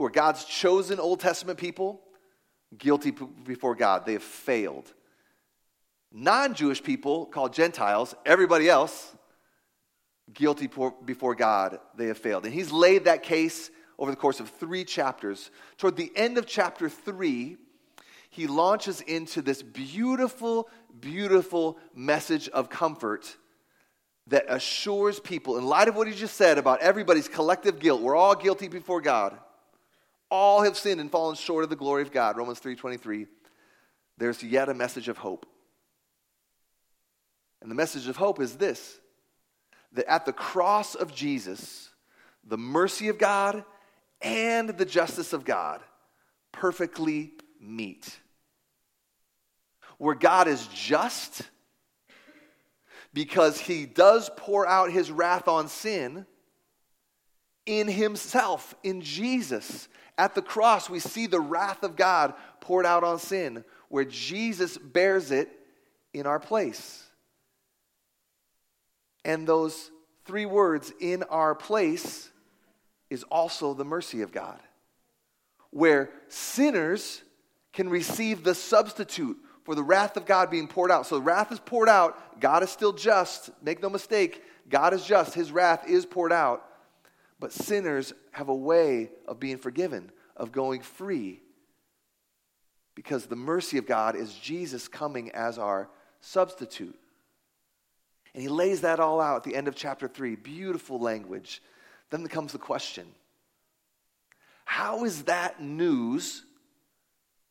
who 0.00 0.06
are 0.06 0.10
God's 0.10 0.46
chosen 0.46 0.98
Old 0.98 1.20
Testament 1.20 1.58
people, 1.58 2.00
guilty 2.78 3.10
before 3.10 3.74
God. 3.74 4.06
They 4.06 4.14
have 4.14 4.22
failed. 4.22 4.90
Non 6.10 6.54
Jewish 6.54 6.82
people, 6.82 7.26
called 7.26 7.52
Gentiles, 7.52 8.14
everybody 8.24 8.66
else, 8.66 9.14
guilty 10.32 10.70
before 11.04 11.34
God, 11.34 11.80
they 11.98 12.06
have 12.06 12.16
failed. 12.16 12.46
And 12.46 12.54
he's 12.54 12.72
laid 12.72 13.04
that 13.04 13.22
case 13.22 13.70
over 13.98 14.10
the 14.10 14.16
course 14.16 14.40
of 14.40 14.48
three 14.48 14.84
chapters. 14.84 15.50
Toward 15.76 15.96
the 15.96 16.10
end 16.16 16.38
of 16.38 16.46
chapter 16.46 16.88
three, 16.88 17.58
he 18.30 18.46
launches 18.46 19.02
into 19.02 19.42
this 19.42 19.62
beautiful, 19.62 20.70
beautiful 20.98 21.76
message 21.94 22.48
of 22.48 22.70
comfort 22.70 23.36
that 24.28 24.46
assures 24.48 25.20
people, 25.20 25.58
in 25.58 25.66
light 25.66 25.88
of 25.88 25.94
what 25.94 26.08
he 26.08 26.14
just 26.14 26.38
said 26.38 26.56
about 26.56 26.80
everybody's 26.80 27.28
collective 27.28 27.78
guilt, 27.78 28.00
we're 28.00 28.16
all 28.16 28.34
guilty 28.34 28.68
before 28.68 29.02
God. 29.02 29.38
All 30.30 30.62
have 30.62 30.76
sinned 30.76 31.00
and 31.00 31.10
fallen 31.10 31.36
short 31.36 31.64
of 31.64 31.70
the 31.70 31.76
glory 31.76 32.02
of 32.02 32.12
God. 32.12 32.36
Romans 32.36 32.60
3:23. 32.60 33.26
There's 34.16 34.42
yet 34.42 34.68
a 34.68 34.74
message 34.74 35.08
of 35.08 35.18
hope. 35.18 35.46
And 37.60 37.70
the 37.70 37.74
message 37.74 38.08
of 38.08 38.16
hope 38.16 38.40
is 38.40 38.56
this 38.56 39.00
that 39.92 40.10
at 40.10 40.24
the 40.24 40.32
cross 40.32 40.94
of 40.94 41.14
Jesus, 41.14 41.90
the 42.44 42.58
mercy 42.58 43.08
of 43.08 43.18
God 43.18 43.64
and 44.22 44.68
the 44.68 44.84
justice 44.84 45.32
of 45.32 45.44
God 45.44 45.80
perfectly 46.52 47.32
meet. 47.60 48.18
Where 49.98 50.14
God 50.14 50.48
is 50.48 50.66
just 50.68 51.42
because 53.12 53.58
he 53.60 53.86
does 53.86 54.30
pour 54.36 54.66
out 54.66 54.92
his 54.92 55.10
wrath 55.10 55.48
on 55.48 55.68
sin 55.68 56.26
in 57.66 57.88
himself, 57.88 58.74
in 58.82 59.00
Jesus. 59.00 59.88
At 60.20 60.34
the 60.34 60.42
cross, 60.42 60.90
we 60.90 61.00
see 61.00 61.26
the 61.26 61.40
wrath 61.40 61.82
of 61.82 61.96
God 61.96 62.34
poured 62.60 62.84
out 62.84 63.04
on 63.04 63.18
sin, 63.18 63.64
where 63.88 64.04
Jesus 64.04 64.76
bears 64.76 65.30
it 65.30 65.48
in 66.12 66.26
our 66.26 66.38
place. 66.38 67.02
And 69.24 69.46
those 69.46 69.90
three 70.26 70.44
words, 70.44 70.92
in 71.00 71.22
our 71.22 71.54
place, 71.54 72.28
is 73.08 73.22
also 73.30 73.72
the 73.72 73.86
mercy 73.86 74.20
of 74.20 74.30
God, 74.30 74.60
where 75.70 76.10
sinners 76.28 77.22
can 77.72 77.88
receive 77.88 78.44
the 78.44 78.54
substitute 78.54 79.38
for 79.64 79.74
the 79.74 79.82
wrath 79.82 80.18
of 80.18 80.26
God 80.26 80.50
being 80.50 80.68
poured 80.68 80.90
out. 80.90 81.06
So 81.06 81.14
the 81.14 81.22
wrath 81.22 81.50
is 81.50 81.60
poured 81.60 81.88
out. 81.88 82.42
God 82.42 82.62
is 82.62 82.68
still 82.68 82.92
just. 82.92 83.48
Make 83.62 83.80
no 83.80 83.88
mistake, 83.88 84.44
God 84.68 84.92
is 84.92 85.02
just. 85.02 85.32
His 85.32 85.50
wrath 85.50 85.88
is 85.88 86.04
poured 86.04 86.34
out. 86.34 86.69
But 87.40 87.52
sinners 87.52 88.12
have 88.32 88.50
a 88.50 88.54
way 88.54 89.10
of 89.26 89.40
being 89.40 89.56
forgiven, 89.56 90.12
of 90.36 90.52
going 90.52 90.82
free. 90.82 91.40
Because 92.94 93.26
the 93.26 93.36
mercy 93.36 93.78
of 93.78 93.86
God 93.86 94.14
is 94.14 94.34
Jesus 94.34 94.86
coming 94.86 95.30
as 95.30 95.58
our 95.58 95.88
substitute. 96.20 96.98
And 98.34 98.42
he 98.42 98.48
lays 98.48 98.82
that 98.82 99.00
all 99.00 99.22
out 99.22 99.36
at 99.36 99.44
the 99.44 99.56
end 99.56 99.68
of 99.68 99.74
chapter 99.74 100.06
3. 100.06 100.36
Beautiful 100.36 101.00
language. 101.00 101.62
Then 102.10 102.26
comes 102.28 102.52
the 102.52 102.58
question 102.58 103.06
How 104.66 105.04
is 105.04 105.22
that 105.22 105.62
news, 105.62 106.42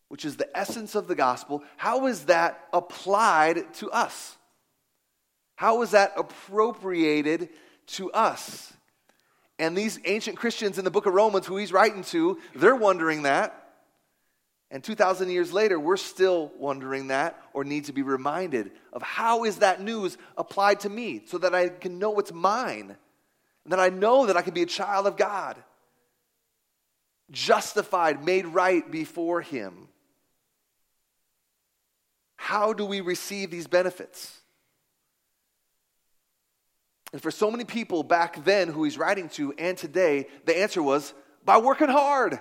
which 0.08 0.24
is 0.24 0.38
the 0.38 0.55
essence 0.55 0.93
of 0.93 1.08
the 1.08 1.15
gospel, 1.15 1.63
how 1.77 2.05
is 2.05 2.25
that 2.25 2.67
applied 2.72 3.74
to 3.75 3.89
us? 3.89 4.38
How 5.55 5.81
is 5.81 5.91
that 5.91 6.13
appropriated 6.15 7.50
to 7.88 8.12
us? 8.12 8.72
And 9.60 9.78
these 9.78 10.00
ancient 10.06 10.38
Christians 10.38 10.78
in 10.78 10.86
the 10.86 10.92
book 10.92 11.06
of 11.06 11.13
Romans, 11.13 11.46
who 11.46 11.58
he's 11.58 11.74
writing 11.74 12.04
to, 12.06 12.39
they're 12.56 12.75
wondering 12.75 13.24
that. 13.24 13.56
And 14.72 14.84
2,000 14.84 15.30
years 15.30 15.51
later, 15.51 15.80
we're 15.80 15.98
still 15.98 16.51
wondering 16.57 17.07
that 17.07 17.42
or 17.53 17.64
need 17.64 17.86
to 17.86 17.94
be 17.94 18.01
reminded 18.01 18.72
of 18.94 19.01
how 19.01 19.44
is 19.44 19.57
that 19.57 19.81
news 19.81 20.18
applied 20.38 20.81
to 20.81 20.90
me 20.90 21.24
so 21.25 21.40
that 21.40 21.53
I 21.53 21.70
can 21.70 22.00
know 22.00 22.20
it's 22.20 22.31
mine 22.31 22.96
and 23.66 23.74
that 23.74 23.79
I 23.79 23.90
know 23.90 24.27
that 24.27 24.38
I 24.38 24.42
can 24.42 24.53
be 24.53 24.62
a 24.62 24.68
child 24.68 25.07
of 25.07 25.18
God, 25.18 25.57
justified, 27.31 28.24
made 28.24 28.46
right 28.46 28.90
before 28.90 29.42
Him. 29.42 29.90
How 32.38 32.72
do 32.72 32.86
we 32.86 33.01
receive 33.01 33.51
these 33.51 33.68
benefits? 33.68 34.39
And 37.11 37.22
for 37.22 37.31
so 37.31 37.50
many 37.50 37.63
people 37.63 38.03
back 38.03 38.43
then 38.43 38.67
who 38.67 38.83
he's 38.83 38.98
writing 38.98 39.29
to 39.29 39.53
and 39.57 39.77
today, 39.77 40.27
the 40.45 40.59
answer 40.59 40.83
was 40.83 41.13
by 41.43 41.57
working 41.57 41.89
hard. 41.89 42.39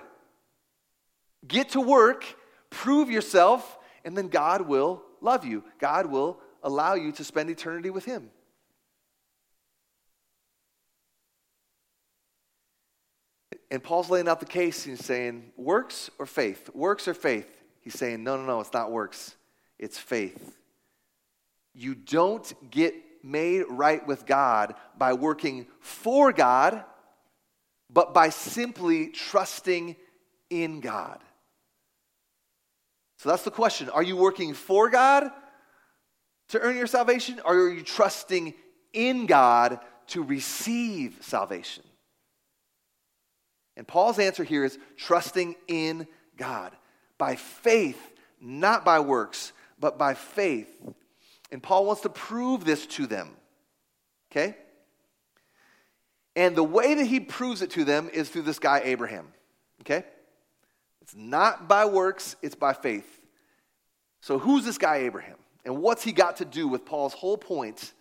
Get 1.47 1.69
to 1.69 1.81
work, 1.81 2.25
prove 2.69 3.09
yourself, 3.09 3.77
and 4.05 4.15
then 4.15 4.27
God 4.27 4.61
will 4.61 5.03
love 5.21 5.45
you. 5.45 5.63
God 5.79 6.05
will 6.05 6.39
allow 6.61 6.93
you 6.93 7.11
to 7.13 7.23
spend 7.23 7.49
eternity 7.49 7.89
with 7.89 8.05
Him. 8.05 8.29
And 13.71 13.83
Paul's 13.83 14.09
laying 14.09 14.27
out 14.27 14.39
the 14.39 14.45
case. 14.45 14.83
He's 14.83 15.03
saying, 15.03 15.51
works 15.55 16.09
or 16.17 16.25
faith? 16.25 16.69
Works 16.73 17.07
or 17.07 17.13
faith? 17.13 17.49
He's 17.81 17.93
saying, 17.93 18.23
no, 18.23 18.35
no, 18.35 18.45
no, 18.45 18.59
it's 18.59 18.73
not 18.73 18.91
works, 18.91 19.35
it's 19.77 19.97
faith. 19.97 20.57
You 21.73 21.95
don't 21.95 22.51
get 22.69 22.95
made 23.23 23.63
right 23.69 24.05
with 24.05 24.25
God 24.25 24.75
by 24.97 25.13
working 25.13 25.67
for 25.79 26.31
God, 26.31 26.83
but 27.89 28.13
by 28.13 28.29
simply 28.29 29.07
trusting 29.07 29.95
in 30.49 30.79
God. 30.79 31.19
So 33.17 33.29
that's 33.29 33.43
the 33.43 33.51
question. 33.51 33.89
Are 33.89 34.03
you 34.03 34.15
working 34.15 34.53
for 34.53 34.89
God 34.89 35.29
to 36.49 36.59
earn 36.59 36.77
your 36.77 36.87
salvation, 36.87 37.39
or 37.45 37.53
are 37.53 37.69
you 37.69 37.83
trusting 37.83 38.53
in 38.93 39.25
God 39.25 39.79
to 40.07 40.23
receive 40.23 41.17
salvation? 41.21 41.83
And 43.75 43.87
Paul's 43.87 44.19
answer 44.19 44.43
here 44.43 44.65
is 44.65 44.77
trusting 44.97 45.55
in 45.67 46.07
God 46.37 46.75
by 47.17 47.35
faith, 47.35 47.99
not 48.41 48.83
by 48.83 48.99
works, 48.99 49.53
but 49.79 49.97
by 49.97 50.13
faith. 50.13 50.69
And 51.51 51.61
Paul 51.63 51.85
wants 51.85 52.01
to 52.03 52.09
prove 52.09 52.63
this 52.65 52.85
to 52.87 53.07
them. 53.07 53.31
Okay? 54.31 54.55
And 56.35 56.55
the 56.55 56.63
way 56.63 56.93
that 56.93 57.05
he 57.05 57.19
proves 57.19 57.61
it 57.61 57.71
to 57.71 57.83
them 57.83 58.09
is 58.13 58.29
through 58.29 58.43
this 58.43 58.59
guy, 58.59 58.81
Abraham. 58.85 59.27
Okay? 59.81 60.05
It's 61.01 61.15
not 61.15 61.67
by 61.67 61.85
works, 61.85 62.35
it's 62.41 62.55
by 62.55 62.73
faith. 62.73 63.19
So, 64.21 64.37
who's 64.37 64.65
this 64.65 64.77
guy, 64.77 64.97
Abraham? 64.97 65.37
And 65.65 65.81
what's 65.81 66.03
he 66.03 66.11
got 66.11 66.37
to 66.37 66.45
do 66.45 66.67
with 66.67 66.85
Paul's 66.85 67.13
whole 67.13 67.37
point 67.37 67.93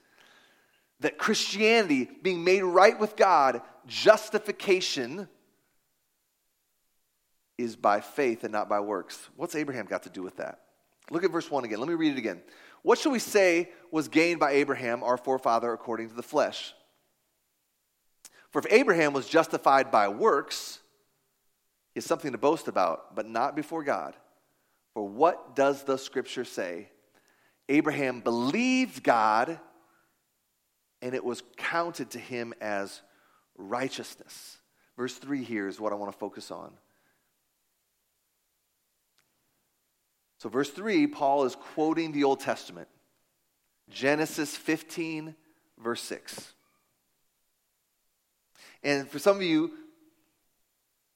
that 1.01 1.17
Christianity, 1.17 2.09
being 2.23 2.45
made 2.45 2.63
right 2.63 2.99
with 2.99 3.17
God, 3.17 3.63
justification, 3.87 5.29
is 7.57 7.77
by 7.77 8.01
faith 8.01 8.45
and 8.45 8.53
not 8.53 8.69
by 8.69 8.81
works? 8.81 9.19
What's 9.37 9.55
Abraham 9.55 9.87
got 9.87 10.05
to 10.05 10.11
do 10.11 10.23
with 10.23 10.37
that? 10.37 10.61
Look 11.11 11.25
at 11.25 11.31
verse 11.31 11.51
1 11.51 11.65
again. 11.65 11.79
Let 11.79 11.89
me 11.89 11.95
read 11.95 12.13
it 12.13 12.19
again. 12.19 12.41
What 12.89 12.99
shall 12.99 13.13
we 13.13 13.19
say 13.19 13.69
was 13.91 14.09
gained 14.09 14.41
by 14.41 14.53
Abraham, 14.53 15.03
our 15.03 15.19
forefather, 15.19 15.75
according 15.75 16.09
to 16.09 16.15
the 16.15 16.23
flesh? 16.23 16.73
For 18.49 18.61
if 18.61 18.73
Abraham 18.73 19.13
was 19.13 19.29
justified 19.29 19.91
by 19.91 20.09
works, 20.09 20.79
is 21.95 22.07
something 22.07 22.33
to 22.33 22.39
boast 22.39 22.67
about, 22.67 23.15
but 23.15 23.29
not 23.29 23.55
before 23.55 23.85
God. 23.85 24.15
For 24.95 25.07
what 25.07 25.55
does 25.55 25.83
the 25.83 25.99
scripture 25.99 26.47
say? 26.47 26.89
Abraham 27.69 28.21
believed 28.21 29.03
God, 29.03 29.61
and 31.03 31.15
it 31.15 31.23
was 31.23 31.43
counted 31.59 32.13
to 32.13 32.19
him 32.19 32.55
as 32.59 33.03
righteousness. 33.59 34.57
Verse 34.97 35.15
3 35.15 35.45
here 35.45 35.69
is 35.69 35.79
what 35.79 35.93
I 35.93 35.97
want 35.97 36.11
to 36.11 36.19
focus 36.19 36.51
on. 36.51 36.73
So, 40.39 40.49
verse 40.49 40.71
3, 40.71 41.09
Paul 41.09 41.45
is 41.45 41.57
quoting 41.57 42.13
the 42.13 42.25
Old 42.25 42.41
Testament 42.41 42.89
Genesis 43.91 44.57
15, 44.57 45.35
verse 45.79 46.03
6. 46.03 46.53
And 48.83 49.09
for 49.09 49.19
some 49.19 49.37
of 49.37 49.43
you, 49.43 49.73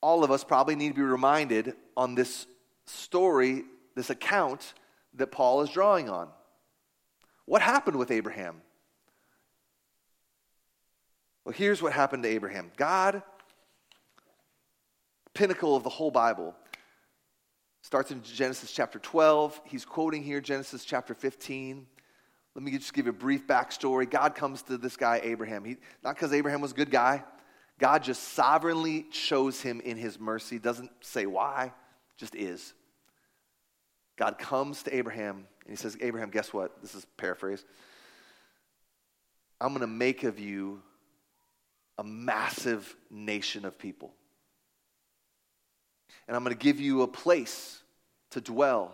all 0.00 0.24
of 0.24 0.30
us 0.30 0.42
probably 0.42 0.74
need 0.74 0.88
to 0.88 0.94
be 0.94 1.02
reminded 1.02 1.74
on 1.96 2.14
this 2.14 2.46
story, 2.86 3.64
this 3.94 4.10
account 4.10 4.74
that 5.14 5.28
Paul 5.28 5.62
is 5.62 5.70
drawing 5.70 6.10
on. 6.10 6.28
What 7.44 7.62
happened 7.62 7.96
with 7.96 8.10
Abraham? 8.10 8.62
Well, 11.44 11.54
here's 11.54 11.82
what 11.82 11.92
happened 11.92 12.24
to 12.24 12.28
Abraham 12.28 12.72
God, 12.76 13.22
pinnacle 15.34 15.76
of 15.76 15.84
the 15.84 15.90
whole 15.90 16.10
Bible, 16.10 16.56
starts 17.82 18.10
in 18.10 18.22
Genesis 18.22 18.72
chapter 18.72 18.98
12. 18.98 19.60
He's 19.64 19.84
quoting 19.84 20.22
here 20.22 20.40
Genesis 20.40 20.84
chapter 20.84 21.14
15. 21.14 21.86
Let 22.54 22.64
me 22.64 22.70
just 22.72 22.94
give 22.94 23.06
you 23.06 23.10
a 23.10 23.14
brief 23.14 23.46
backstory. 23.46 24.08
God 24.08 24.34
comes 24.34 24.62
to 24.62 24.78
this 24.78 24.96
guy, 24.96 25.20
Abraham. 25.22 25.64
He, 25.64 25.76
not 26.02 26.14
because 26.14 26.32
Abraham 26.32 26.60
was 26.60 26.72
a 26.72 26.74
good 26.74 26.90
guy, 26.90 27.24
God 27.78 28.02
just 28.02 28.22
sovereignly 28.34 29.06
chose 29.10 29.60
him 29.60 29.80
in 29.80 29.96
his 29.96 30.20
mercy. 30.20 30.58
Doesn't 30.58 30.90
say 31.00 31.26
why, 31.26 31.72
just 32.16 32.34
is. 32.34 32.74
God 34.16 34.38
comes 34.38 34.82
to 34.84 34.94
Abraham 34.94 35.46
and 35.64 35.70
he 35.70 35.76
says, 35.76 35.96
Abraham, 36.00 36.30
guess 36.30 36.52
what? 36.52 36.80
This 36.82 36.94
is 36.94 37.04
paraphrase. 37.16 37.64
I'm 39.60 39.70
going 39.70 39.80
to 39.80 39.86
make 39.86 40.22
of 40.22 40.38
you 40.38 40.82
a 41.98 42.04
massive 42.04 42.94
nation 43.10 43.64
of 43.64 43.78
people. 43.78 44.12
And 46.26 46.36
I'm 46.36 46.44
going 46.44 46.56
to 46.56 46.62
give 46.62 46.80
you 46.80 47.02
a 47.02 47.08
place 47.08 47.82
to 48.30 48.40
dwell. 48.40 48.92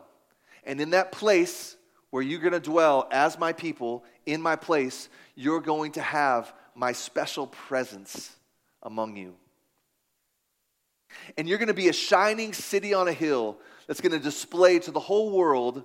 And 0.65 0.81
in 0.81 0.91
that 0.91 1.13
place 1.13 1.77
where 2.11 2.23
you're 2.23 2.41
going 2.41 2.53
to 2.53 2.61
dwell 2.61 3.09
as 3.11 3.39
my 3.39 3.53
people, 3.53 4.05
in 4.27 4.41
my 4.41 4.57
place, 4.57 5.09
you're 5.35 5.61
going 5.61 5.93
to 5.93 6.03
have 6.03 6.53
my 6.75 6.93
special 6.93 7.47
presence 7.47 8.35
among 8.83 9.17
you. 9.17 9.35
And 11.37 11.49
you're 11.49 11.59
going 11.59 11.69
to 11.69 11.75
be 11.75 11.89
a 11.89 11.93
shining 11.93 12.53
city 12.53 12.95
on 12.95 13.09
a 13.09 13.13
hill 13.13 13.59
that's 13.87 14.01
going 14.01 14.13
to 14.13 14.19
display 14.19 14.79
to 14.81 14.91
the 14.91 15.01
whole 15.01 15.31
world 15.31 15.85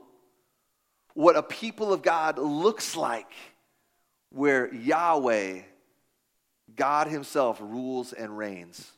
what 1.14 1.36
a 1.36 1.44
people 1.44 1.94
of 1.94 2.02
God 2.02 2.38
looks 2.38 2.96
like, 2.96 3.32
where 4.30 4.74
Yahweh, 4.74 5.62
God 6.76 7.08
Himself, 7.08 7.60
rules 7.62 8.14
and 8.14 8.36
reigns. 8.36 8.92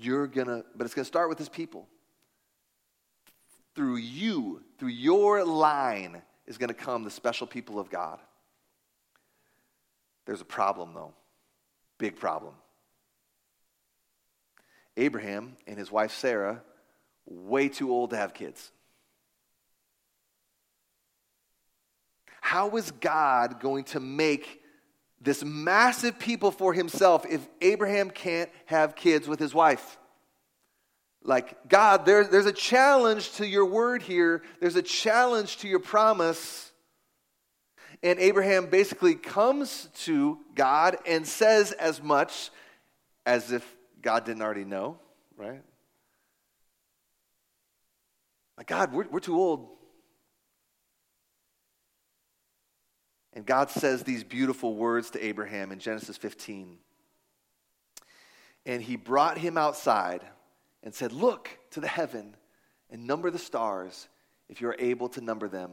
You're 0.00 0.26
going 0.26 0.46
to, 0.46 0.64
but 0.76 0.84
it's 0.84 0.94
going 0.94 1.04
to 1.04 1.08
start 1.08 1.28
with 1.28 1.38
His 1.38 1.48
people. 1.48 1.88
Through 3.74 3.96
you, 3.96 4.62
through 4.78 4.88
your 4.88 5.44
line, 5.44 6.22
is 6.46 6.58
going 6.58 6.68
to 6.68 6.74
come 6.74 7.04
the 7.04 7.10
special 7.10 7.46
people 7.46 7.78
of 7.78 7.90
God. 7.90 8.18
There's 10.24 10.40
a 10.40 10.46
problem, 10.46 10.94
though. 10.94 11.14
Big 11.98 12.16
problem. 12.16 12.54
Abraham 14.96 15.56
and 15.66 15.78
his 15.78 15.92
wife 15.92 16.12
Sarah, 16.12 16.62
way 17.24 17.68
too 17.68 17.90
old 17.90 18.10
to 18.10 18.16
have 18.16 18.34
kids. 18.34 18.70
How 22.40 22.76
is 22.76 22.90
God 22.90 23.60
going 23.60 23.84
to 23.84 24.00
make 24.00 24.57
this 25.20 25.44
massive 25.44 26.18
people 26.18 26.50
for 26.50 26.72
himself 26.72 27.26
if 27.28 27.46
Abraham 27.60 28.10
can't 28.10 28.50
have 28.66 28.94
kids 28.94 29.26
with 29.26 29.38
his 29.38 29.54
wife? 29.54 29.98
Like, 31.22 31.68
God, 31.68 32.06
there, 32.06 32.24
there's 32.24 32.46
a 32.46 32.52
challenge 32.52 33.32
to 33.34 33.46
your 33.46 33.66
word 33.66 34.02
here, 34.02 34.42
there's 34.60 34.76
a 34.76 34.82
challenge 34.82 35.58
to 35.58 35.68
your 35.68 35.80
promise. 35.80 36.72
And 38.00 38.20
Abraham 38.20 38.66
basically 38.66 39.16
comes 39.16 39.88
to 40.04 40.38
God 40.54 40.98
and 41.04 41.26
says 41.26 41.72
as 41.72 42.00
much 42.00 42.50
as 43.26 43.50
if 43.50 43.76
God 44.00 44.24
didn't 44.24 44.42
already 44.42 44.64
know, 44.64 45.00
right? 45.36 45.62
Like, 48.56 48.68
God, 48.68 48.92
we're, 48.92 49.08
we're 49.08 49.20
too 49.20 49.36
old. 49.36 49.68
And 53.38 53.46
God 53.46 53.70
says 53.70 54.02
these 54.02 54.24
beautiful 54.24 54.74
words 54.74 55.10
to 55.10 55.24
Abraham 55.24 55.70
in 55.70 55.78
Genesis 55.78 56.16
15. 56.16 56.76
And 58.66 58.82
he 58.82 58.96
brought 58.96 59.38
him 59.38 59.56
outside 59.56 60.24
and 60.82 60.92
said, 60.92 61.12
Look 61.12 61.48
to 61.70 61.78
the 61.78 61.86
heaven 61.86 62.34
and 62.90 63.06
number 63.06 63.30
the 63.30 63.38
stars 63.38 64.08
if 64.48 64.60
you 64.60 64.66
are 64.66 64.76
able 64.80 65.08
to 65.10 65.20
number 65.20 65.46
them 65.46 65.70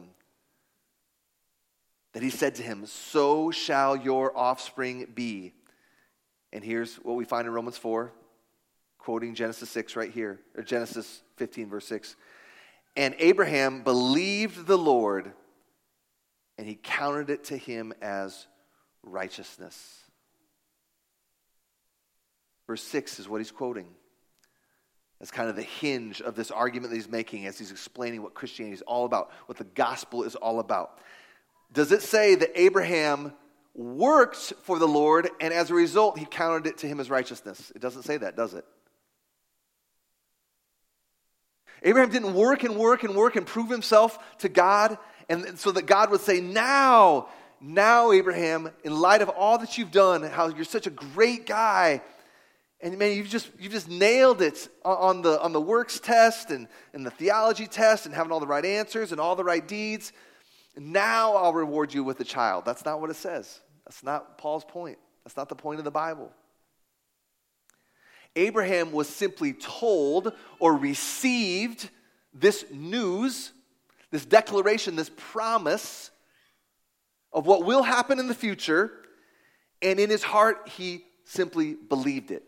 that 2.12 2.22
he 2.22 2.30
said 2.30 2.54
to 2.54 2.62
him, 2.62 2.86
So 2.86 3.50
shall 3.50 3.96
your 3.96 4.38
offspring 4.38 5.08
be. 5.12 5.52
And 6.52 6.62
here's 6.62 6.94
what 6.98 7.16
we 7.16 7.24
find 7.24 7.48
in 7.48 7.52
Romans 7.52 7.78
4, 7.78 8.12
quoting 8.96 9.34
Genesis 9.34 9.70
6 9.70 9.96
right 9.96 10.12
here, 10.12 10.38
or 10.56 10.62
Genesis 10.62 11.20
15, 11.34 11.68
verse 11.68 11.88
6. 11.88 12.14
And 12.96 13.16
Abraham 13.18 13.82
believed 13.82 14.68
the 14.68 14.78
Lord, 14.78 15.32
and 16.58 16.66
he 16.66 16.78
counted 16.82 17.30
it 17.30 17.44
to 17.44 17.56
him 17.56 17.92
as 18.00 18.46
righteousness. 19.02 20.00
Verse 22.66 22.82
6 22.82 23.20
is 23.20 23.28
what 23.28 23.38
he's 23.38 23.52
quoting. 23.52 23.86
That's 25.18 25.30
kind 25.30 25.48
of 25.48 25.56
the 25.56 25.62
hinge 25.62 26.20
of 26.20 26.34
this 26.34 26.50
argument 26.50 26.90
that 26.90 26.96
he's 26.96 27.08
making 27.08 27.46
as 27.46 27.58
he's 27.58 27.70
explaining 27.70 28.22
what 28.22 28.34
Christianity 28.34 28.74
is 28.74 28.82
all 28.82 29.06
about, 29.06 29.30
what 29.46 29.56
the 29.56 29.64
gospel 29.64 30.24
is 30.24 30.34
all 30.34 30.60
about 30.60 30.98
does 31.72 31.92
it 31.92 32.02
say 32.02 32.34
that 32.34 32.52
Abraham 32.54 33.32
worked 33.74 34.54
for 34.62 34.78
the 34.78 34.88
Lord 34.88 35.28
and 35.40 35.52
as 35.52 35.70
a 35.70 35.74
result 35.74 36.18
he 36.18 36.24
counted 36.24 36.66
it 36.66 36.78
to 36.78 36.86
him 36.86 37.00
as 37.00 37.10
righteousness? 37.10 37.72
It 37.74 37.82
doesn't 37.82 38.02
say 38.02 38.16
that, 38.16 38.36
does 38.36 38.54
it? 38.54 38.64
Abraham 41.82 42.10
didn't 42.10 42.34
work 42.34 42.64
and 42.64 42.76
work 42.76 43.04
and 43.04 43.14
work 43.14 43.36
and 43.36 43.46
prove 43.46 43.68
himself 43.68 44.18
to 44.38 44.48
God 44.48 44.96
and 45.28 45.58
so 45.58 45.72
that 45.72 45.86
God 45.86 46.10
would 46.10 46.20
say, 46.20 46.40
Now, 46.40 47.28
now, 47.60 48.12
Abraham, 48.12 48.70
in 48.84 48.98
light 48.98 49.22
of 49.22 49.28
all 49.30 49.58
that 49.58 49.78
you've 49.78 49.90
done, 49.90 50.22
how 50.22 50.48
you're 50.48 50.64
such 50.64 50.86
a 50.86 50.90
great 50.90 51.46
guy, 51.46 52.02
and 52.80 52.98
man, 52.98 53.16
you've 53.16 53.28
just, 53.28 53.50
you've 53.58 53.72
just 53.72 53.88
nailed 53.88 54.42
it 54.42 54.68
on 54.84 55.22
the, 55.22 55.40
on 55.40 55.52
the 55.52 55.60
works 55.60 55.98
test 55.98 56.50
and, 56.50 56.68
and 56.92 57.06
the 57.06 57.10
theology 57.10 57.66
test 57.66 58.04
and 58.04 58.14
having 58.14 58.30
all 58.30 58.40
the 58.40 58.46
right 58.46 58.64
answers 58.64 59.12
and 59.12 59.20
all 59.20 59.34
the 59.34 59.44
right 59.44 59.66
deeds. 59.66 60.12
Now 60.76 61.34
I'll 61.36 61.54
reward 61.54 61.94
you 61.94 62.04
with 62.04 62.20
a 62.20 62.24
child. 62.24 62.66
That's 62.66 62.84
not 62.84 63.00
what 63.00 63.08
it 63.08 63.16
says. 63.16 63.60
That's 63.86 64.02
not 64.02 64.36
Paul's 64.36 64.64
point. 64.64 64.98
That's 65.24 65.36
not 65.36 65.48
the 65.48 65.54
point 65.54 65.78
of 65.78 65.84
the 65.84 65.90
Bible. 65.90 66.30
Abraham 68.36 68.92
was 68.92 69.08
simply 69.08 69.54
told 69.54 70.32
or 70.58 70.76
received 70.76 71.88
this 72.34 72.66
news, 72.70 73.52
this 74.10 74.24
declaration, 74.24 74.96
this 74.96 75.10
promise 75.16 76.10
of 77.32 77.46
what 77.46 77.64
will 77.64 77.82
happen 77.82 78.18
in 78.18 78.28
the 78.28 78.34
future, 78.34 78.92
and 79.82 80.00
in 80.00 80.10
his 80.10 80.22
heart, 80.22 80.68
he 80.68 81.04
simply 81.24 81.74
believed 81.74 82.30
it. 82.30 82.44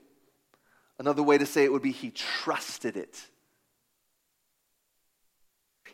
Another 0.99 1.23
way 1.23 1.39
to 1.39 1.47
say 1.47 1.65
it 1.65 1.73
would 1.73 1.83
be 1.83 1.93
he 1.93 2.11
trusted 2.11 2.97
it. 2.97 3.23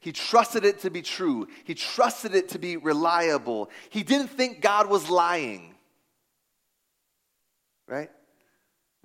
He 0.01 0.13
trusted 0.13 0.67
it 0.67 0.81
to 0.81 0.91
be 0.91 1.01
true. 1.01 1.49
He 1.65 1.75
trusted 1.75 2.35
it 2.35 2.51
to 2.51 2.59
be 2.59 2.77
reliable. 2.77 3.71
He 3.89 4.03
didn't 4.03 4.29
think 4.29 4.61
God 4.61 4.89
was 4.89 5.09
lying. 5.09 5.75
Right? 7.89 8.11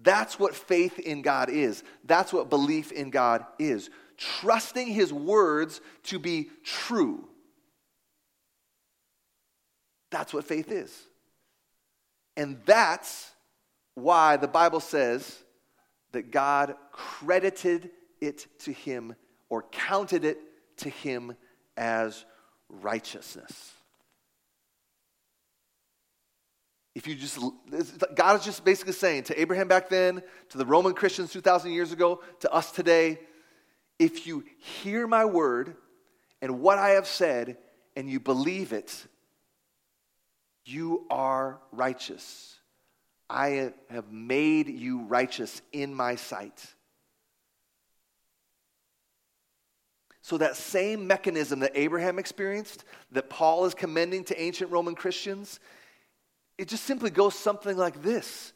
That's 0.01 0.37
what 0.37 0.55
faith 0.55 0.99
in 0.99 1.21
God 1.21 1.49
is. 1.49 1.83
That's 2.03 2.31
what 2.33 2.49
belief 2.49 2.91
in 2.91 3.09
God 3.09 3.45
is. 3.57 3.89
Trusting 4.19 4.87
His 4.87 5.11
words 5.11 5.81
to 6.03 6.19
be 6.19 6.49
true. 6.63 7.27
That's 10.11 10.33
what 10.33 10.43
faith 10.45 10.71
is. 10.71 10.95
And 12.35 12.59
that's 12.65 13.31
why 13.95 14.37
the 14.37 14.47
Bible 14.47 14.79
says 14.79 15.43
that 16.11 16.31
God 16.31 16.75
credited 16.91 17.91
it 18.21 18.47
to 18.59 18.71
him 18.71 19.15
or 19.49 19.63
counted 19.71 20.25
it 20.25 20.39
to 20.77 20.89
him 20.89 21.35
as 21.77 22.25
righteousness. 22.69 23.73
If 26.95 27.07
you 27.07 27.15
just, 27.15 27.39
God 28.15 28.39
is 28.39 28.45
just 28.45 28.65
basically 28.65 28.93
saying 28.93 29.23
to 29.23 29.39
Abraham 29.39 29.67
back 29.67 29.89
then, 29.89 30.21
to 30.49 30.57
the 30.57 30.65
Roman 30.65 30.93
Christians 30.93 31.31
2,000 31.31 31.71
years 31.71 31.91
ago, 31.91 32.21
to 32.41 32.51
us 32.51 32.71
today, 32.71 33.19
if 33.99 34.25
you 34.25 34.45
hear 34.57 35.05
my 35.05 35.25
word 35.25 35.75
and 36.41 36.61
what 36.61 36.77
I 36.77 36.91
have 36.91 37.05
said 37.05 37.57
and 37.95 38.09
you 38.09 38.19
believe 38.19 38.71
it, 38.73 39.05
you 40.65 41.05
are 41.09 41.59
righteous. 41.71 42.55
I 43.29 43.71
have 43.89 44.11
made 44.11 44.69
you 44.69 45.01
righteous 45.01 45.61
in 45.71 45.93
my 45.93 46.15
sight. 46.15 46.65
So, 50.21 50.37
that 50.37 50.55
same 50.55 51.07
mechanism 51.07 51.59
that 51.61 51.71
Abraham 51.73 52.19
experienced, 52.19 52.83
that 53.11 53.29
Paul 53.29 53.65
is 53.65 53.73
commending 53.73 54.23
to 54.25 54.39
ancient 54.39 54.71
Roman 54.71 54.93
Christians, 54.93 55.59
it 56.57 56.67
just 56.67 56.83
simply 56.83 57.09
goes 57.09 57.33
something 57.35 57.75
like 57.75 58.01
this 58.03 58.53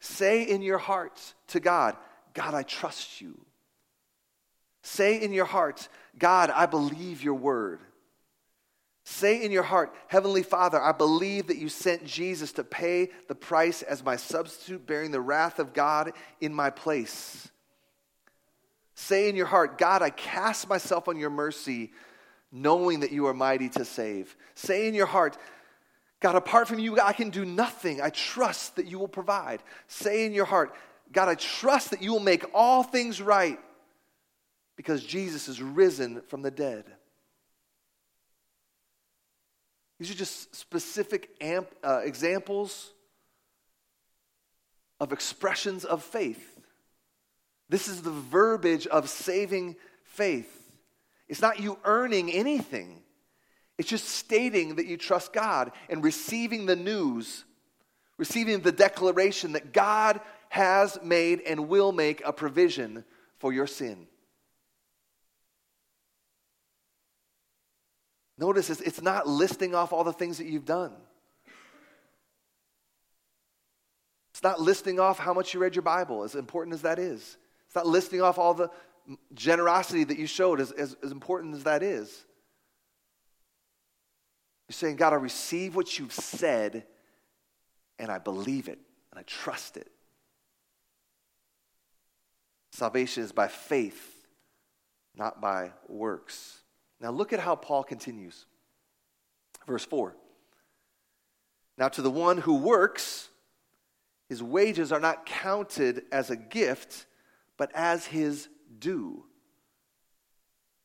Say 0.00 0.44
in 0.44 0.62
your 0.62 0.78
heart 0.78 1.34
to 1.48 1.60
God, 1.60 1.96
God, 2.34 2.54
I 2.54 2.62
trust 2.62 3.20
you. 3.20 3.45
Say 4.86 5.20
in 5.20 5.32
your 5.32 5.46
heart, 5.46 5.88
God, 6.16 6.48
I 6.48 6.66
believe 6.66 7.24
your 7.24 7.34
word. 7.34 7.80
Say 9.02 9.44
in 9.44 9.50
your 9.50 9.64
heart, 9.64 9.92
Heavenly 10.06 10.44
Father, 10.44 10.80
I 10.80 10.92
believe 10.92 11.48
that 11.48 11.56
you 11.56 11.68
sent 11.68 12.06
Jesus 12.06 12.52
to 12.52 12.62
pay 12.62 13.08
the 13.26 13.34
price 13.34 13.82
as 13.82 14.04
my 14.04 14.14
substitute, 14.14 14.86
bearing 14.86 15.10
the 15.10 15.20
wrath 15.20 15.58
of 15.58 15.74
God 15.74 16.12
in 16.40 16.54
my 16.54 16.70
place. 16.70 17.48
Say 18.94 19.28
in 19.28 19.34
your 19.34 19.46
heart, 19.46 19.76
God, 19.76 20.02
I 20.02 20.10
cast 20.10 20.68
myself 20.68 21.08
on 21.08 21.18
your 21.18 21.30
mercy, 21.30 21.90
knowing 22.52 23.00
that 23.00 23.10
you 23.10 23.26
are 23.26 23.34
mighty 23.34 23.68
to 23.70 23.84
save. 23.84 24.36
Say 24.54 24.86
in 24.86 24.94
your 24.94 25.06
heart, 25.06 25.36
God, 26.20 26.36
apart 26.36 26.68
from 26.68 26.78
you, 26.78 27.00
I 27.00 27.12
can 27.12 27.30
do 27.30 27.44
nothing. 27.44 28.00
I 28.00 28.10
trust 28.10 28.76
that 28.76 28.86
you 28.86 29.00
will 29.00 29.08
provide. 29.08 29.64
Say 29.88 30.26
in 30.26 30.32
your 30.32 30.44
heart, 30.44 30.76
God, 31.10 31.28
I 31.28 31.34
trust 31.34 31.90
that 31.90 32.02
you 32.02 32.12
will 32.12 32.20
make 32.20 32.44
all 32.54 32.84
things 32.84 33.20
right 33.20 33.58
because 34.76 35.02
Jesus 35.04 35.48
is 35.48 35.60
risen 35.60 36.20
from 36.28 36.42
the 36.42 36.50
dead. 36.50 36.84
These 39.98 40.10
are 40.10 40.14
just 40.14 40.54
specific 40.54 41.30
amp, 41.40 41.68
uh, 41.82 42.02
examples 42.04 42.92
of 45.00 45.12
expressions 45.12 45.84
of 45.84 46.02
faith. 46.02 46.58
This 47.68 47.88
is 47.88 48.02
the 48.02 48.10
verbiage 48.10 48.86
of 48.86 49.08
saving 49.08 49.76
faith. 50.04 50.52
It's 51.28 51.42
not 51.42 51.60
you 51.60 51.78
earning 51.84 52.30
anything, 52.30 53.02
it's 53.78 53.88
just 53.88 54.08
stating 54.08 54.76
that 54.76 54.86
you 54.86 54.96
trust 54.96 55.32
God 55.32 55.72
and 55.90 56.02
receiving 56.02 56.66
the 56.66 56.76
news, 56.76 57.44
receiving 58.16 58.60
the 58.60 58.72
declaration 58.72 59.52
that 59.52 59.72
God 59.72 60.20
has 60.48 60.98
made 61.02 61.40
and 61.40 61.68
will 61.68 61.92
make 61.92 62.22
a 62.24 62.32
provision 62.32 63.04
for 63.38 63.52
your 63.52 63.66
sin. 63.66 64.06
Notice 68.38 68.68
it's 68.68 69.00
not 69.00 69.26
listing 69.26 69.74
off 69.74 69.92
all 69.92 70.04
the 70.04 70.12
things 70.12 70.38
that 70.38 70.46
you've 70.46 70.66
done. 70.66 70.92
It's 74.32 74.42
not 74.42 74.60
listing 74.60 75.00
off 75.00 75.18
how 75.18 75.32
much 75.32 75.54
you 75.54 75.60
read 75.60 75.74
your 75.74 75.82
Bible, 75.82 76.22
as 76.22 76.34
important 76.34 76.74
as 76.74 76.82
that 76.82 76.98
is. 76.98 77.38
It's 77.66 77.74
not 77.74 77.86
listing 77.86 78.20
off 78.20 78.38
all 78.38 78.52
the 78.52 78.70
generosity 79.32 80.04
that 80.04 80.18
you 80.18 80.26
showed, 80.26 80.60
as, 80.60 80.72
as, 80.72 80.94
as 81.02 81.10
important 81.10 81.54
as 81.54 81.64
that 81.64 81.82
is. 81.82 82.24
You're 84.68 84.74
saying, 84.74 84.96
God, 84.96 85.14
I 85.14 85.16
receive 85.16 85.74
what 85.74 85.98
you've 85.98 86.12
said, 86.12 86.84
and 87.98 88.10
I 88.10 88.18
believe 88.18 88.68
it, 88.68 88.78
and 89.10 89.18
I 89.18 89.22
trust 89.22 89.78
it. 89.78 89.90
Salvation 92.72 93.22
is 93.22 93.32
by 93.32 93.48
faith, 93.48 94.26
not 95.14 95.40
by 95.40 95.70
works. 95.88 96.58
Now 97.00 97.10
look 97.10 97.32
at 97.32 97.40
how 97.40 97.56
Paul 97.56 97.84
continues. 97.84 98.46
Verse 99.66 99.84
4. 99.84 100.14
Now 101.78 101.88
to 101.88 102.02
the 102.02 102.10
one 102.10 102.38
who 102.38 102.56
works, 102.56 103.28
his 104.28 104.42
wages 104.42 104.92
are 104.92 105.00
not 105.00 105.26
counted 105.26 106.04
as 106.10 106.30
a 106.30 106.36
gift, 106.36 107.06
but 107.56 107.70
as 107.74 108.06
his 108.06 108.48
due. 108.78 109.24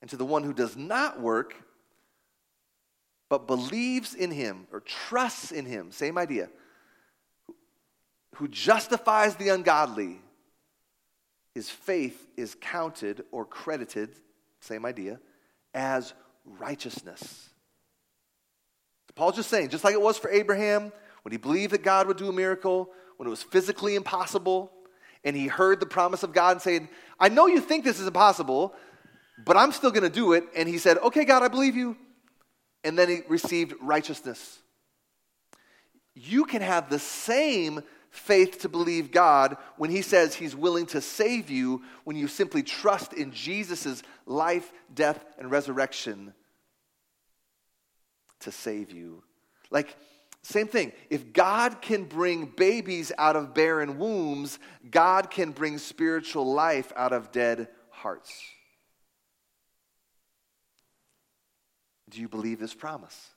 And 0.01 0.09
to 0.09 0.17
the 0.17 0.25
one 0.25 0.43
who 0.43 0.53
does 0.53 0.75
not 0.75 1.21
work, 1.21 1.55
but 3.29 3.47
believes 3.47 4.13
in 4.13 4.31
him 4.31 4.67
or 4.71 4.81
trusts 4.81 5.51
in 5.51 5.65
him, 5.65 5.91
same 5.91 6.17
idea, 6.17 6.49
who 8.35 8.47
justifies 8.47 9.35
the 9.35 9.49
ungodly, 9.49 10.19
his 11.53 11.69
faith 11.69 12.27
is 12.35 12.55
counted 12.59 13.23
or 13.31 13.45
credited, 13.45 14.15
same 14.59 14.85
idea, 14.85 15.19
as 15.73 16.13
righteousness. 16.45 17.49
Paul's 19.15 19.35
just 19.35 19.49
saying, 19.49 19.69
just 19.69 19.83
like 19.83 19.93
it 19.93 20.01
was 20.01 20.17
for 20.17 20.29
Abraham, 20.31 20.91
when 21.21 21.31
he 21.31 21.37
believed 21.37 21.73
that 21.73 21.83
God 21.83 22.07
would 22.07 22.17
do 22.17 22.29
a 22.29 22.33
miracle, 22.33 22.89
when 23.17 23.27
it 23.27 23.29
was 23.29 23.43
physically 23.43 23.95
impossible, 23.95 24.71
and 25.23 25.35
he 25.35 25.47
heard 25.47 25.79
the 25.79 25.85
promise 25.85 26.23
of 26.23 26.33
God 26.33 26.53
and 26.53 26.61
saying, 26.61 26.89
I 27.19 27.29
know 27.29 27.45
you 27.45 27.59
think 27.59 27.83
this 27.83 27.99
is 27.99 28.07
impossible, 28.07 28.73
but 29.45 29.57
I'm 29.57 29.71
still 29.71 29.91
going 29.91 30.03
to 30.03 30.09
do 30.09 30.33
it. 30.33 30.45
And 30.55 30.67
he 30.67 30.77
said, 30.79 30.97
Okay, 30.97 31.25
God, 31.25 31.43
I 31.43 31.47
believe 31.47 31.75
you. 31.75 31.95
And 32.83 32.97
then 32.97 33.09
he 33.09 33.19
received 33.27 33.75
righteousness. 33.79 34.59
You 36.15 36.45
can 36.45 36.63
have 36.63 36.89
the 36.89 36.97
same 36.97 37.81
faith 38.11 38.59
to 38.59 38.69
believe 38.69 39.11
God 39.11 39.57
when 39.77 39.89
He 39.89 40.01
says 40.01 40.35
He's 40.35 40.55
willing 40.55 40.85
to 40.87 41.01
save 41.01 41.49
you, 41.49 41.81
when 42.03 42.15
you 42.15 42.27
simply 42.27 42.61
trust 42.61 43.13
in 43.13 43.31
Jesus' 43.31 44.03
life, 44.25 44.71
death, 44.93 45.23
and 45.39 45.49
resurrection 45.49 46.33
to 48.41 48.51
save 48.51 48.91
you. 48.91 49.23
Like, 49.71 49.95
same 50.43 50.67
thing. 50.67 50.91
If 51.09 51.33
God 51.33 51.81
can 51.81 52.03
bring 52.03 52.45
babies 52.45 53.11
out 53.17 53.35
of 53.35 53.53
barren 53.53 53.97
wombs, 53.97 54.59
God 54.89 55.29
can 55.29 55.51
bring 55.51 55.77
spiritual 55.77 56.51
life 56.51 56.91
out 56.95 57.13
of 57.13 57.31
dead 57.31 57.69
hearts. 57.89 58.31
Do 62.09 62.19
you 62.19 62.27
believe 62.27 62.59
this 62.59 62.73
promise? 62.73 63.29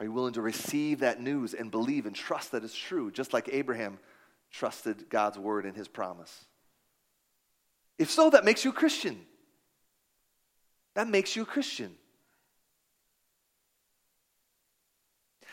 Are 0.00 0.06
you 0.06 0.12
willing 0.12 0.34
to 0.34 0.42
receive 0.42 1.00
that 1.00 1.20
news 1.20 1.54
and 1.54 1.70
believe 1.70 2.06
and 2.06 2.14
trust 2.14 2.52
that 2.52 2.62
it's 2.62 2.76
true, 2.76 3.10
just 3.10 3.32
like 3.32 3.48
Abraham 3.52 3.98
trusted 4.50 5.08
God's 5.08 5.38
word 5.38 5.66
and 5.66 5.76
his 5.76 5.88
promise? 5.88 6.44
If 7.98 8.10
so, 8.10 8.30
that 8.30 8.44
makes 8.44 8.64
you 8.64 8.70
a 8.70 8.74
Christian. 8.74 9.18
That 10.94 11.08
makes 11.08 11.34
you 11.34 11.42
a 11.42 11.46
Christian. 11.46 11.94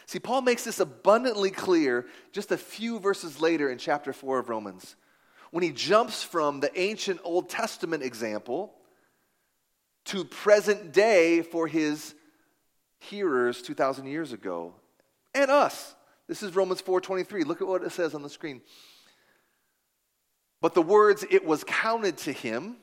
See, 0.05 0.19
Paul 0.19 0.41
makes 0.41 0.63
this 0.63 0.79
abundantly 0.79 1.49
clear 1.49 2.05
just 2.31 2.51
a 2.51 2.57
few 2.57 2.99
verses 2.99 3.41
later 3.41 3.69
in 3.71 3.79
chapter 3.79 4.13
4 4.13 4.39
of 4.39 4.49
Romans 4.49 4.95
when 5.49 5.63
he 5.63 5.71
jumps 5.71 6.21
from 6.21 6.59
the 6.59 6.79
ancient 6.79 7.19
Old 7.23 7.49
Testament 7.49 8.03
example 8.03 8.75
to 10.05 10.23
present 10.23 10.91
day 10.91 11.41
for 11.41 11.67
his 11.67 12.13
hearers 12.99 13.61
2000 13.61 14.07
years 14.07 14.33
ago 14.33 14.73
and 15.33 15.51
us. 15.51 15.95
This 16.27 16.41
is 16.41 16.55
Romans 16.55 16.81
4:23. 16.81 17.43
Look 17.43 17.61
at 17.61 17.67
what 17.67 17.83
it 17.83 17.91
says 17.91 18.15
on 18.15 18.23
the 18.23 18.29
screen. 18.29 18.61
But 20.61 20.73
the 20.73 20.81
words 20.81 21.23
it 21.29 21.45
was 21.45 21.63
counted 21.63 22.17
to 22.19 22.31
him 22.31 22.77